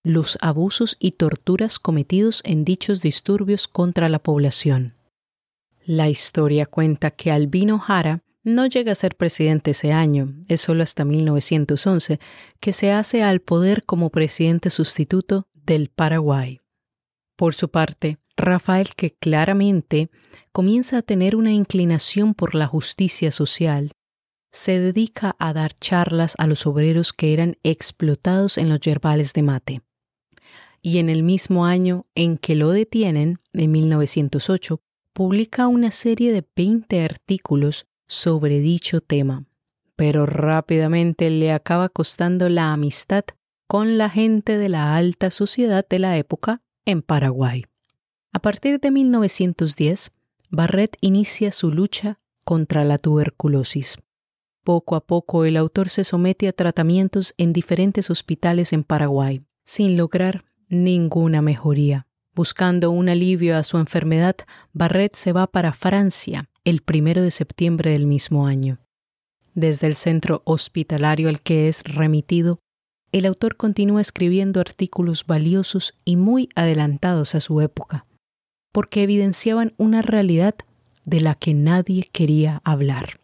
los 0.04 0.38
abusos 0.42 0.96
y 1.00 1.14
torturas 1.14 1.80
cometidos 1.80 2.44
en 2.46 2.66
dichos 2.66 3.02
disturbios 3.02 3.68
contra 3.68 4.10
la 4.10 4.20
población. 4.20 4.94
La 5.88 6.08
historia 6.08 6.68
cuenta 6.68 7.10
que 7.10 7.32
Albino 7.32 7.80
Jara 7.80 8.22
no 8.44 8.66
llega 8.68 8.92
a 8.92 8.96
ser 8.96 9.16
presidente 9.16 9.72
ese 9.72 9.92
año, 9.92 10.34
es 10.48 10.62
solo 10.62 10.84
hasta 10.84 11.06
1911 11.06 12.20
que 12.60 12.74
se 12.74 12.92
hace 12.92 13.24
al 13.24 13.40
poder 13.40 13.84
como 13.86 14.10
presidente 14.10 14.70
sustituto 14.70 15.48
del 15.54 15.90
Paraguay. 15.90 16.60
Por 17.36 17.54
su 17.54 17.70
parte, 17.70 18.18
Rafael, 18.36 18.96
que 18.96 19.16
claramente 19.16 20.10
comienza 20.52 21.00
a 21.00 21.02
tener 21.02 21.36
una 21.36 21.52
inclinación 21.52 22.34
por 22.34 22.56
la 22.56 22.68
justicia 22.68 23.32
social, 23.32 23.92
se 24.52 24.80
dedica 24.80 25.36
a 25.40 25.54
dar 25.54 25.74
charlas 25.74 26.36
a 26.38 26.46
los 26.46 26.68
obreros 26.68 27.12
que 27.12 27.34
eran 27.34 27.58
explotados 27.64 28.58
en 28.58 28.70
los 28.70 28.80
yerbales 28.82 29.34
de 29.34 29.42
mate. 29.42 29.82
Y 30.82 31.00
en 31.00 31.10
el 31.10 31.24
mismo 31.24 31.66
año 31.66 32.06
en 32.14 32.38
que 32.38 32.56
lo 32.56 32.70
detienen, 32.70 33.40
en 33.54 33.72
1908, 33.72 34.82
publica 35.14 35.68
una 35.68 35.92
serie 35.92 36.32
de 36.34 36.46
20 36.56 37.04
artículos 37.04 37.88
sobre 38.08 38.60
dicho 38.60 39.02
tema, 39.02 39.46
pero 39.96 40.26
rápidamente 40.26 41.30
le 41.30 41.52
acaba 41.52 41.90
costando 41.90 42.50
la 42.50 42.74
amistad 42.74 43.24
con 43.68 43.98
la 43.98 44.10
gente 44.10 44.58
de 44.58 44.70
la 44.70 44.96
alta 44.96 45.32
sociedad 45.32 45.86
de 45.88 46.00
la 46.00 46.18
época 46.18 46.62
en 46.86 47.02
Paraguay. 47.02 47.66
A 48.32 48.40
partir 48.40 48.80
de 48.80 48.92
1910, 48.92 50.12
Barrett 50.50 50.98
inicia 51.02 51.52
su 51.52 51.72
lucha 51.72 52.20
contra 52.44 52.84
la 52.84 52.98
tuberculosis. 52.98 53.98
Poco 54.64 54.96
a 54.96 55.06
poco 55.06 55.46
el 55.46 55.58
autor 55.58 55.90
se 55.90 56.04
somete 56.04 56.48
a 56.48 56.54
tratamientos 56.54 57.34
en 57.38 57.54
diferentes 57.54 58.10
hospitales 58.10 58.74
en 58.74 58.84
Paraguay, 58.84 59.42
sin 59.66 59.98
lograr 59.98 60.44
ninguna 60.70 61.42
mejoría. 61.42 62.08
Buscando 62.36 62.90
un 62.92 63.10
alivio 63.10 63.58
a 63.58 63.64
su 63.64 63.78
enfermedad, 63.78 64.36
Barrett 64.72 65.16
se 65.16 65.34
va 65.34 65.48
para 65.48 65.74
Francia, 65.74 66.50
el 66.66 66.82
primero 66.82 67.22
de 67.22 67.32
septiembre 67.32 67.92
del 67.92 68.08
mismo 68.08 68.48
año. 68.48 68.80
Desde 69.54 69.88
el 69.88 69.96
centro 69.96 70.42
hospitalario 70.46 71.30
al 71.30 71.42
que 71.42 71.68
es 71.68 71.84
remitido, 71.84 72.60
el 73.12 73.26
autor 73.26 73.56
continúa 73.58 74.02
escribiendo 74.02 74.60
artículos 74.60 75.26
valiosos 75.28 75.94
y 76.04 76.16
muy 76.16 76.50
adelantados 76.56 77.36
a 77.36 77.40
su 77.40 77.62
época, 77.62 78.06
porque 78.72 79.04
evidenciaban 79.04 79.74
una 79.78 80.02
realidad 80.02 80.56
de 81.06 81.22
la 81.22 81.36
que 81.36 81.54
nadie 81.54 82.10
quería 82.12 82.62
hablar. 82.64 83.20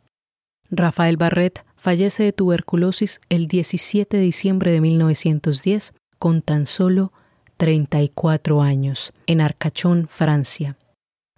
Rafael 0.70 1.18
Barret 1.18 1.66
fallece 1.76 2.24
de 2.24 2.34
tuberculosis 2.34 3.22
el 3.30 3.48
17 3.48 4.18
de 4.18 4.24
diciembre 4.24 4.72
de 4.72 4.82
1910 4.82 5.94
con 6.20 6.42
tan 6.42 6.68
solo 6.68 7.12
34 7.58 8.62
años 8.62 9.12
en 9.26 9.42
Arcachón, 9.42 10.08
Francia. 10.08 10.78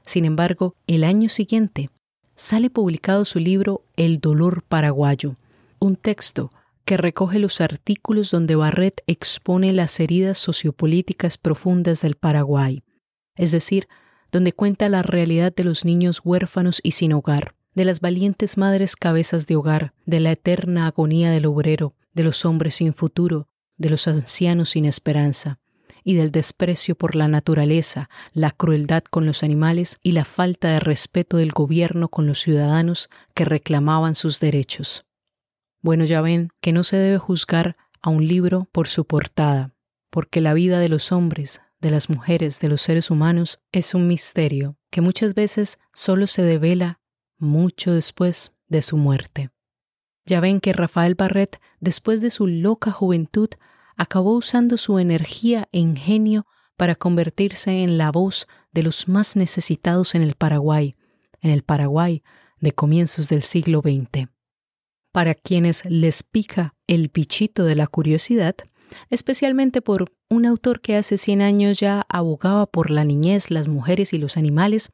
Sin 0.06 0.26
embargo, 0.26 0.76
el 0.88 1.04
año 1.04 1.30
siguiente 1.30 1.90
sale 2.36 2.70
publicado 2.70 3.26
su 3.26 3.40
libro 3.40 3.84
El 3.96 4.20
dolor 4.20 4.64
paraguayo, 4.64 5.38
un 5.80 5.96
texto 5.96 6.52
que 6.86 6.98
recoge 6.98 7.40
los 7.40 7.62
artículos 7.62 8.32
donde 8.32 8.56
Barret 8.56 9.04
expone 9.08 9.72
las 9.74 10.00
heridas 10.00 10.38
sociopolíticas 10.38 11.38
profundas 11.38 12.02
del 12.02 12.16
Paraguay, 12.16 12.84
es 13.36 13.52
decir, 13.52 13.88
donde 14.32 14.54
cuenta 14.54 14.90
la 14.90 15.04
realidad 15.04 15.54
de 15.56 15.64
los 15.64 15.86
niños 15.86 16.22
huérfanos 16.24 16.80
y 16.84 16.92
sin 16.92 17.14
hogar, 17.14 17.56
de 17.76 17.86
las 17.86 18.02
valientes 18.02 18.58
madres 18.58 18.96
cabezas 18.96 19.48
de 19.48 19.56
hogar, 19.56 19.94
de 20.06 20.20
la 20.20 20.32
eterna 20.32 20.88
agonía 20.88 21.32
del 21.32 21.46
obrero, 21.46 21.96
de 22.14 22.24
los 22.24 22.44
hombres 22.44 22.76
sin 22.76 22.94
futuro, 22.94 23.48
de 23.78 23.90
los 23.90 24.08
ancianos 24.08 24.72
sin 24.72 24.86
esperanza, 24.86 25.61
y 26.04 26.16
del 26.16 26.32
desprecio 26.32 26.96
por 26.96 27.16
la 27.16 27.28
naturaleza, 27.28 28.10
la 28.34 28.52
crueldad 28.52 29.04
con 29.04 29.26
los 29.26 29.44
animales 29.44 30.00
y 30.02 30.14
la 30.14 30.26
falta 30.26 30.70
de 30.70 30.80
respeto 30.80 31.38
del 31.38 31.52
gobierno 31.52 32.10
con 32.10 32.28
los 32.28 32.40
ciudadanos 32.40 33.10
que 33.34 33.46
reclamaban 33.46 34.16
sus 34.16 34.40
derechos. 34.40 35.06
Bueno, 35.82 36.06
ya 36.06 36.22
ven 36.22 36.50
que 36.62 36.72
no 36.72 36.84
se 36.84 36.98
debe 36.98 37.18
juzgar 37.18 37.76
a 38.02 38.10
un 38.10 38.28
libro 38.28 38.68
por 38.72 38.88
su 38.88 39.06
portada, 39.06 39.74
porque 40.10 40.42
la 40.42 40.54
vida 40.54 40.80
de 40.80 40.90
los 40.90 41.12
hombres, 41.12 41.62
de 41.80 41.92
las 41.92 42.10
mujeres, 42.10 42.60
de 42.60 42.70
los 42.70 42.82
seres 42.82 43.10
humanos 43.10 43.60
es 43.72 43.94
un 43.96 44.08
misterio 44.08 44.78
que 44.92 45.02
muchas 45.02 45.34
veces 45.34 45.80
solo 45.94 46.28
se 46.28 46.44
devela 46.44 47.00
mucho 47.38 47.94
después 47.94 48.52
de 48.68 48.82
su 48.82 48.98
muerte. 48.98 49.50
Ya 50.26 50.40
ven 50.40 50.60
que 50.60 50.74
Rafael 50.74 51.16
Barret, 51.16 51.60
después 51.80 52.22
de 52.22 52.30
su 52.30 52.46
loca 52.46 52.92
juventud, 52.92 53.50
acabó 54.02 54.36
usando 54.36 54.78
su 54.78 54.98
energía 54.98 55.70
e 55.72 55.80
ingenio 55.80 56.48
para 56.76 56.96
convertirse 56.96 57.84
en 57.84 58.00
la 58.00 58.12
voz 58.12 58.48
de 58.72 58.82
los 58.82 59.08
más 59.08 59.36
necesitados 59.36 60.16
en 60.16 60.24
el 60.24 60.34
Paraguay, 60.34 60.96
en 61.40 61.52
el 61.52 61.62
Paraguay 61.62 62.24
de 62.60 62.72
comienzos 62.72 63.30
del 63.30 63.44
siglo 63.44 63.82
XX. 63.82 64.30
Para 65.12 65.36
quienes 65.36 65.86
les 65.86 66.24
pica 66.24 66.74
el 66.88 67.10
pichito 67.10 67.64
de 67.64 67.76
la 67.76 67.86
curiosidad, 67.86 68.56
especialmente 69.12 69.84
por 69.84 70.12
un 70.30 70.48
autor 70.48 70.82
que 70.82 70.96
hace 70.96 71.20
100 71.20 71.44
años 71.44 71.80
ya 71.80 72.08
abogaba 72.10 72.66
por 72.66 72.90
la 72.90 73.04
niñez, 73.04 73.52
las 73.52 73.68
mujeres 73.68 74.14
y 74.14 74.18
los 74.18 74.36
animales, 74.36 74.92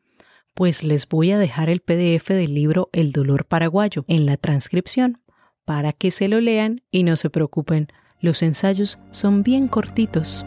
pues 0.53 0.83
les 0.83 1.07
voy 1.07 1.31
a 1.31 1.37
dejar 1.37 1.69
el 1.69 1.79
PDF 1.79 2.27
del 2.27 2.53
libro 2.53 2.89
El 2.91 3.13
dolor 3.13 3.45
paraguayo 3.45 4.03
en 4.09 4.25
la 4.25 4.35
transcripción 4.35 5.21
para 5.63 5.93
que 5.93 6.11
se 6.11 6.27
lo 6.27 6.41
lean 6.41 6.81
y 6.91 7.03
no 7.03 7.15
se 7.15 7.29
preocupen, 7.29 7.87
los 8.19 8.41
ensayos 8.43 8.99
son 9.12 9.43
bien 9.43 9.67
cortitos. 9.67 10.45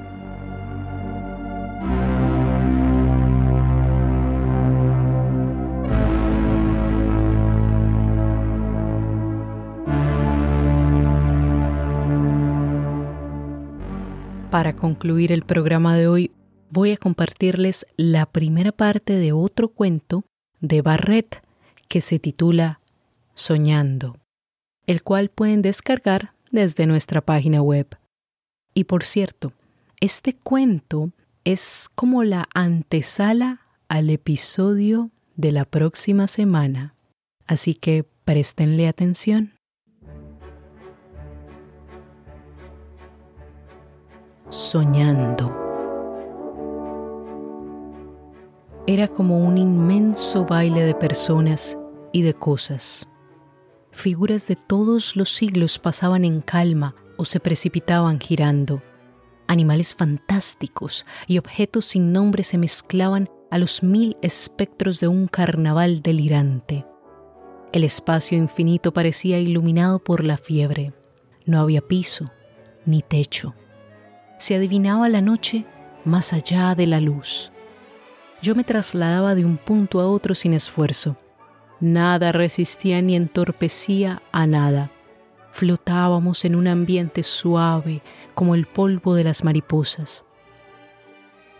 Para 14.50 14.74
concluir 14.74 15.30
el 15.30 15.42
programa 15.42 15.96
de 15.96 16.08
hoy, 16.08 16.32
voy 16.70 16.90
a 16.90 16.96
compartirles 16.96 17.86
la 17.96 18.26
primera 18.26 18.72
parte 18.72 19.14
de 19.14 19.32
otro 19.32 19.68
cuento 19.68 20.24
de 20.60 20.82
Barrett 20.82 21.42
que 21.88 22.00
se 22.00 22.18
titula 22.18 22.80
Soñando, 23.34 24.16
el 24.86 25.02
cual 25.04 25.30
pueden 25.30 25.62
descargar 25.62 26.34
desde 26.50 26.86
nuestra 26.86 27.20
página 27.20 27.62
web. 27.62 27.86
Y 28.74 28.84
por 28.84 29.04
cierto, 29.04 29.52
este 30.00 30.34
cuento 30.34 31.10
es 31.44 31.88
como 31.94 32.22
la 32.22 32.48
antesala 32.54 33.60
al 33.88 34.10
episodio 34.10 35.10
de 35.36 35.52
la 35.52 35.64
próxima 35.64 36.26
semana, 36.26 36.94
así 37.46 37.74
que 37.74 38.04
préstenle 38.24 38.88
atención. 38.88 39.60
soñando. 44.50 45.56
Era 48.86 49.08
como 49.08 49.38
un 49.38 49.56
inmenso 49.58 50.44
baile 50.44 50.82
de 50.82 50.94
personas 50.94 51.78
y 52.12 52.22
de 52.22 52.34
cosas. 52.34 53.09
Figuras 53.92 54.46
de 54.46 54.56
todos 54.56 55.16
los 55.16 55.30
siglos 55.30 55.78
pasaban 55.78 56.24
en 56.24 56.40
calma 56.40 56.94
o 57.16 57.24
se 57.24 57.40
precipitaban 57.40 58.20
girando. 58.20 58.82
Animales 59.46 59.94
fantásticos 59.94 61.06
y 61.26 61.38
objetos 61.38 61.84
sin 61.86 62.12
nombre 62.12 62.44
se 62.44 62.56
mezclaban 62.56 63.28
a 63.50 63.58
los 63.58 63.82
mil 63.82 64.16
espectros 64.22 65.00
de 65.00 65.08
un 65.08 65.26
carnaval 65.26 66.02
delirante. 66.02 66.86
El 67.72 67.84
espacio 67.84 68.38
infinito 68.38 68.92
parecía 68.92 69.38
iluminado 69.38 69.98
por 69.98 70.24
la 70.24 70.38
fiebre. 70.38 70.92
No 71.46 71.60
había 71.60 71.80
piso 71.80 72.30
ni 72.86 73.02
techo. 73.02 73.54
Se 74.38 74.54
adivinaba 74.54 75.08
la 75.08 75.20
noche 75.20 75.66
más 76.04 76.32
allá 76.32 76.74
de 76.74 76.86
la 76.86 77.00
luz. 77.00 77.52
Yo 78.42 78.54
me 78.54 78.64
trasladaba 78.64 79.34
de 79.34 79.44
un 79.44 79.58
punto 79.58 80.00
a 80.00 80.06
otro 80.06 80.34
sin 80.34 80.54
esfuerzo. 80.54 81.16
Nada 81.80 82.30
resistía 82.30 83.00
ni 83.00 83.16
entorpecía 83.16 84.22
a 84.32 84.46
nada. 84.46 84.90
Flotábamos 85.50 86.44
en 86.44 86.54
un 86.54 86.68
ambiente 86.68 87.22
suave 87.22 88.02
como 88.34 88.54
el 88.54 88.66
polvo 88.66 89.14
de 89.14 89.24
las 89.24 89.44
mariposas. 89.44 90.24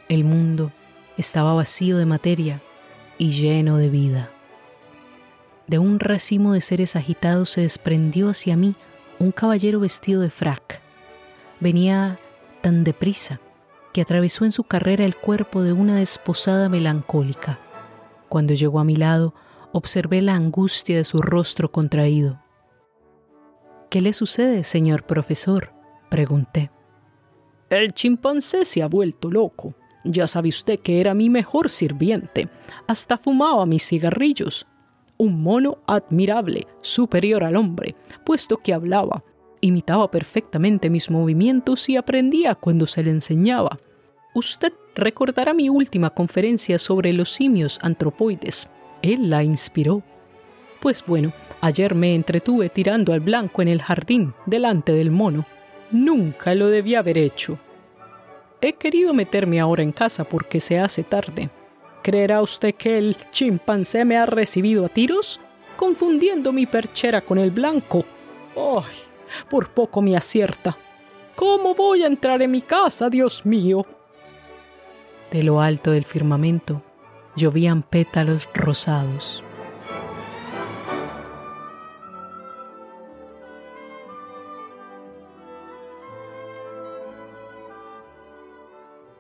El 0.09 0.25
mundo 0.25 0.73
estaba 1.17 1.55
vacío 1.55 1.97
de 1.97 2.05
materia 2.05 2.61
y 3.17 3.33
lleno 3.33 3.79
de 3.79 3.89
vida. 3.89 4.31
De 5.67 5.79
un 5.79 6.01
racimo 6.01 6.53
de 6.53 6.61
seres 6.61 6.97
agitados 6.97 7.51
se 7.51 7.63
desprendió 7.63 8.29
hacia 8.29 8.57
mí 8.57 8.75
un 9.19 9.33
caballero 9.33 9.81
vestido 9.81 10.21
de 10.21 10.31
frac. 10.31 10.83
Venía 11.61 12.19
tan 12.61 12.85
deprisa 12.85 13.41
que 13.93 14.03
atravesó 14.03 14.45
en 14.45 14.53
su 14.53 14.65
carrera 14.65 15.05
el 15.05 15.17
cuerpo 15.17 15.63
de 15.63 15.73
una 15.73 15.97
desposada 15.97 16.69
melancólica. 16.69 17.59
Cuando 18.29 18.55
llegó 18.55 18.81
a 18.81 18.85
mi 18.85 18.97
lado, 18.97 19.35
observé 19.73 20.23
la 20.23 20.35
angustia 20.35 20.97
de 20.97 21.05
su 21.05 21.23
rostro 21.23 21.71
contraído. 21.71 22.41
¿Qué 23.89 24.01
le 24.01 24.13
sucede, 24.13 24.65
señor 24.65 25.05
profesor? 25.05 25.73
pregunté. 26.09 26.71
El 27.69 27.93
chimpancé 27.93 28.65
se 28.65 28.83
ha 28.83 28.89
vuelto 28.89 29.31
loco. 29.31 29.75
Ya 30.05 30.27
sabe 30.27 30.49
usted 30.49 30.81
que 30.81 31.01
era 31.01 31.15
mi 31.15 31.29
mejor 31.29 31.71
sirviente. 31.71 32.49
Hasta 32.87 33.19
fumaba 33.19 33.67
mis 33.67 33.87
cigarrillos. 33.87 34.67
Un 35.17 35.43
mono 35.43 35.79
admirable, 35.87 36.67
superior 36.81 37.45
al 37.45 37.57
hombre, 37.57 37.95
puesto 38.25 38.57
que 38.57 38.73
hablaba. 38.73 39.23
Imitaba 39.61 40.11
perfectamente 40.11 40.89
mis 40.89 41.11
movimientos 41.11 41.89
y 41.89 41.97
aprendía 41.97 42.55
cuando 42.55 42.87
se 42.87 43.03
le 43.03 43.11
enseñaba. 43.11 43.79
Usted 44.35 44.73
recordará 44.95 45.53
mi 45.53 45.69
última 45.69 46.11
conferencia 46.11 46.79
sobre 46.79 47.13
los 47.13 47.31
simios 47.31 47.79
antropoides. 47.83 48.71
Él 49.03 49.31
la 49.31 49.43
inspiró. 49.43 50.03
Pues 50.81 51.05
bueno, 51.07 51.33
ayer 51.61 51.95
me 51.95 52.15
entretuve 52.15 52.69
tirando 52.69 53.13
al 53.13 53.21
blanco 53.21 53.63
en 53.63 53.69
el 53.69 53.83
jardín, 53.83 54.35
delante 54.47 54.93
del 54.93 55.11
mono. 55.11 55.47
Nunca 55.91 56.55
lo 56.55 56.69
debía 56.69 57.01
haber 57.01 57.19
hecho. 57.19 57.59
He 58.61 58.75
querido 58.75 59.15
meterme 59.15 59.59
ahora 59.61 59.83
en 59.83 59.93
casa 59.93 60.25
porque 60.25 60.61
se 60.61 60.79
hace 60.79 61.03
tarde. 61.03 61.51
¿Creerá 62.03 62.43
usted 62.43 62.75
que 62.75 62.99
el 62.99 63.17
chimpancé 63.31 64.05
me 64.05 64.17
ha 64.17 64.27
recibido 64.27 64.85
a 64.85 64.89
tiros? 64.89 65.41
Confundiendo 65.77 66.53
mi 66.53 66.67
perchera 66.67 67.23
con 67.23 67.39
el 67.39 67.51
blanco. 67.51 68.05
¡Ay! 68.57 68.95
Por 69.49 69.71
poco 69.71 70.03
me 70.03 70.17
acierta. 70.17 70.77
¿Cómo 71.37 71.75
voy 71.75 72.03
a 72.03 72.07
entrar 72.07 72.43
en 72.43 72.51
mi 72.51 72.61
casa, 72.61 73.09
Dios 73.09 73.47
mío? 73.47 73.87
De 75.31 75.43
lo 75.43 75.61
alto 75.61 75.91
del 75.91 76.05
firmamento 76.05 76.83
llovían 77.37 77.83
pétalos 77.83 78.49
rosados. 78.55 79.45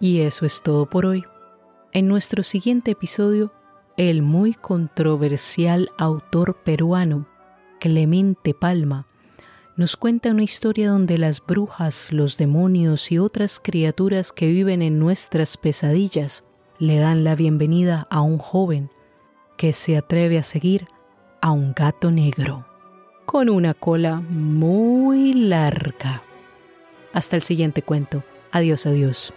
Y 0.00 0.20
eso 0.20 0.46
es 0.46 0.62
todo 0.62 0.86
por 0.86 1.04
hoy. 1.04 1.24
En 1.92 2.08
nuestro 2.08 2.42
siguiente 2.42 2.92
episodio, 2.92 3.52
el 3.96 4.22
muy 4.22 4.54
controversial 4.54 5.90
autor 5.98 6.56
peruano 6.62 7.26
Clemente 7.80 8.54
Palma 8.54 9.06
nos 9.76 9.96
cuenta 9.96 10.30
una 10.30 10.42
historia 10.42 10.90
donde 10.90 11.16
las 11.16 11.44
brujas, 11.44 12.12
los 12.12 12.36
demonios 12.36 13.10
y 13.12 13.18
otras 13.18 13.60
criaturas 13.60 14.32
que 14.32 14.46
viven 14.46 14.82
en 14.82 14.98
nuestras 14.98 15.56
pesadillas 15.56 16.44
le 16.80 16.96
dan 16.96 17.24
la 17.24 17.34
bienvenida 17.34 18.06
a 18.08 18.22
un 18.22 18.38
joven 18.38 18.90
que 19.58 19.74
se 19.74 19.98
atreve 19.98 20.38
a 20.38 20.42
seguir 20.42 20.88
a 21.42 21.50
un 21.50 21.74
gato 21.74 22.10
negro 22.10 22.66
con 23.26 23.50
una 23.50 23.74
cola 23.74 24.22
muy 24.30 25.34
larga. 25.34 26.22
Hasta 27.12 27.36
el 27.36 27.42
siguiente 27.42 27.82
cuento. 27.82 28.24
Adiós, 28.50 28.86
adiós. 28.86 29.34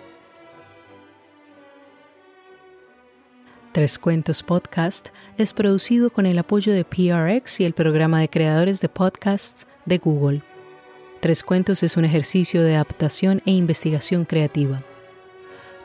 Tres 3.74 4.00
Cuentos 4.00 4.42
Podcast 4.42 5.10
es 5.38 5.52
producido 5.52 6.12
con 6.12 6.26
el 6.26 6.40
apoyo 6.40 6.72
de 6.72 6.86
PRX 6.86 7.60
y 7.60 7.66
el 7.66 7.74
programa 7.74 8.22
de 8.22 8.30
creadores 8.30 8.80
de 8.80 8.88
podcasts 8.88 9.68
de 9.86 9.98
Google. 9.98 10.44
Tres 11.20 11.44
Cuentos 11.44 11.84
es 11.84 11.98
un 11.98 12.06
ejercicio 12.06 12.64
de 12.64 12.76
adaptación 12.76 13.42
e 13.46 13.52
investigación 13.52 14.24
creativa. 14.24 14.82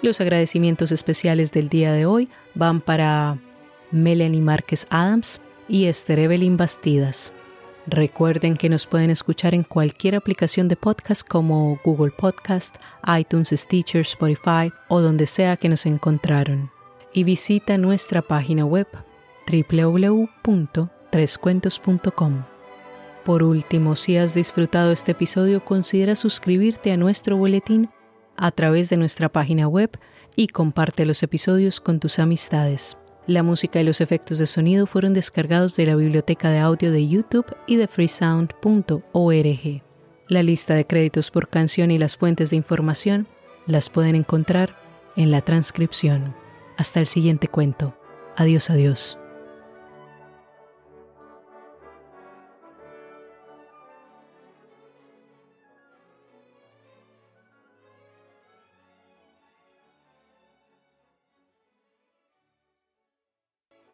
Los 0.01 0.21
agradecimientos 0.21 0.93
especiales 0.93 1.51
del 1.51 1.69
día 1.69 1.93
de 1.93 2.07
hoy 2.07 2.29
van 2.55 2.81
para 2.81 3.37
Melanie 3.91 4.41
Márquez 4.41 4.87
Adams 4.91 5.41
y 5.69 5.87
Esther 5.87 6.21
Evelyn 6.21 6.57
Bastidas. 6.57 7.33
Recuerden 7.87 8.57
que 8.57 8.69
nos 8.69 8.87
pueden 8.87 9.11
escuchar 9.11 9.55
en 9.55 9.65
cualquier 9.65 10.15
aplicación 10.15 10.69
de 10.69 10.77
podcast 10.77 11.27
como 11.27 11.81
Google 11.83 12.13
Podcast, 12.13 12.77
iTunes, 13.19 13.49
Stitcher, 13.49 14.03
Spotify 14.03 14.73
o 14.89 15.01
donde 15.01 15.27
sea 15.27 15.57
que 15.57 15.69
nos 15.69 15.85
encontraron 15.85 16.71
y 17.13 17.25
visita 17.25 17.77
nuestra 17.77 18.23
página 18.23 18.65
web 18.65 18.87
www.trescuentos.com. 19.51 22.45
Por 23.25 23.43
último, 23.43 23.97
si 23.97 24.17
has 24.17 24.33
disfrutado 24.33 24.93
este 24.93 25.11
episodio, 25.13 25.65
considera 25.65 26.15
suscribirte 26.15 26.93
a 26.93 26.97
nuestro 26.97 27.37
boletín 27.37 27.91
a 28.39 28.51
través 28.53 28.89
de 28.89 28.97
nuestra 28.97 29.29
página 29.29 29.69
web 29.69 29.91
y 30.37 30.49
comparte 30.49 31.05
los 31.05 31.23
episodios 31.23 31.81
con 31.81 32.01
tus 32.01 32.19
amistades. 32.19 32.97
La 33.27 33.43
música 33.43 33.81
y 33.81 33.85
los 33.85 34.01
efectos 34.01 34.39
de 34.39 34.47
sonido 34.47 34.87
fueron 34.87 35.13
descargados 35.13 35.77
de 35.77 35.85
la 35.85 35.97
biblioteca 35.97 36.49
de 36.49 36.61
audio 36.61 36.91
de 36.91 37.07
YouTube 37.07 37.55
y 37.67 37.77
de 37.77 37.87
freesound.org. 37.87 39.83
La 40.29 40.43
lista 40.43 40.75
de 40.75 40.87
créditos 40.87 41.31
por 41.31 41.49
canción 41.49 41.91
y 41.91 41.99
las 41.99 42.17
fuentes 42.17 42.51
de 42.51 42.57
información 42.57 43.27
las 43.67 43.91
pueden 43.91 44.15
encontrar 44.15 44.77
en 45.17 45.31
la 45.31 45.43
transcripción. 45.43 46.35
Hasta 46.79 47.01
el 47.01 47.07
siguiente 47.07 47.49
cuento. 47.49 47.95
Adiós, 48.37 48.71
adiós. 48.71 49.19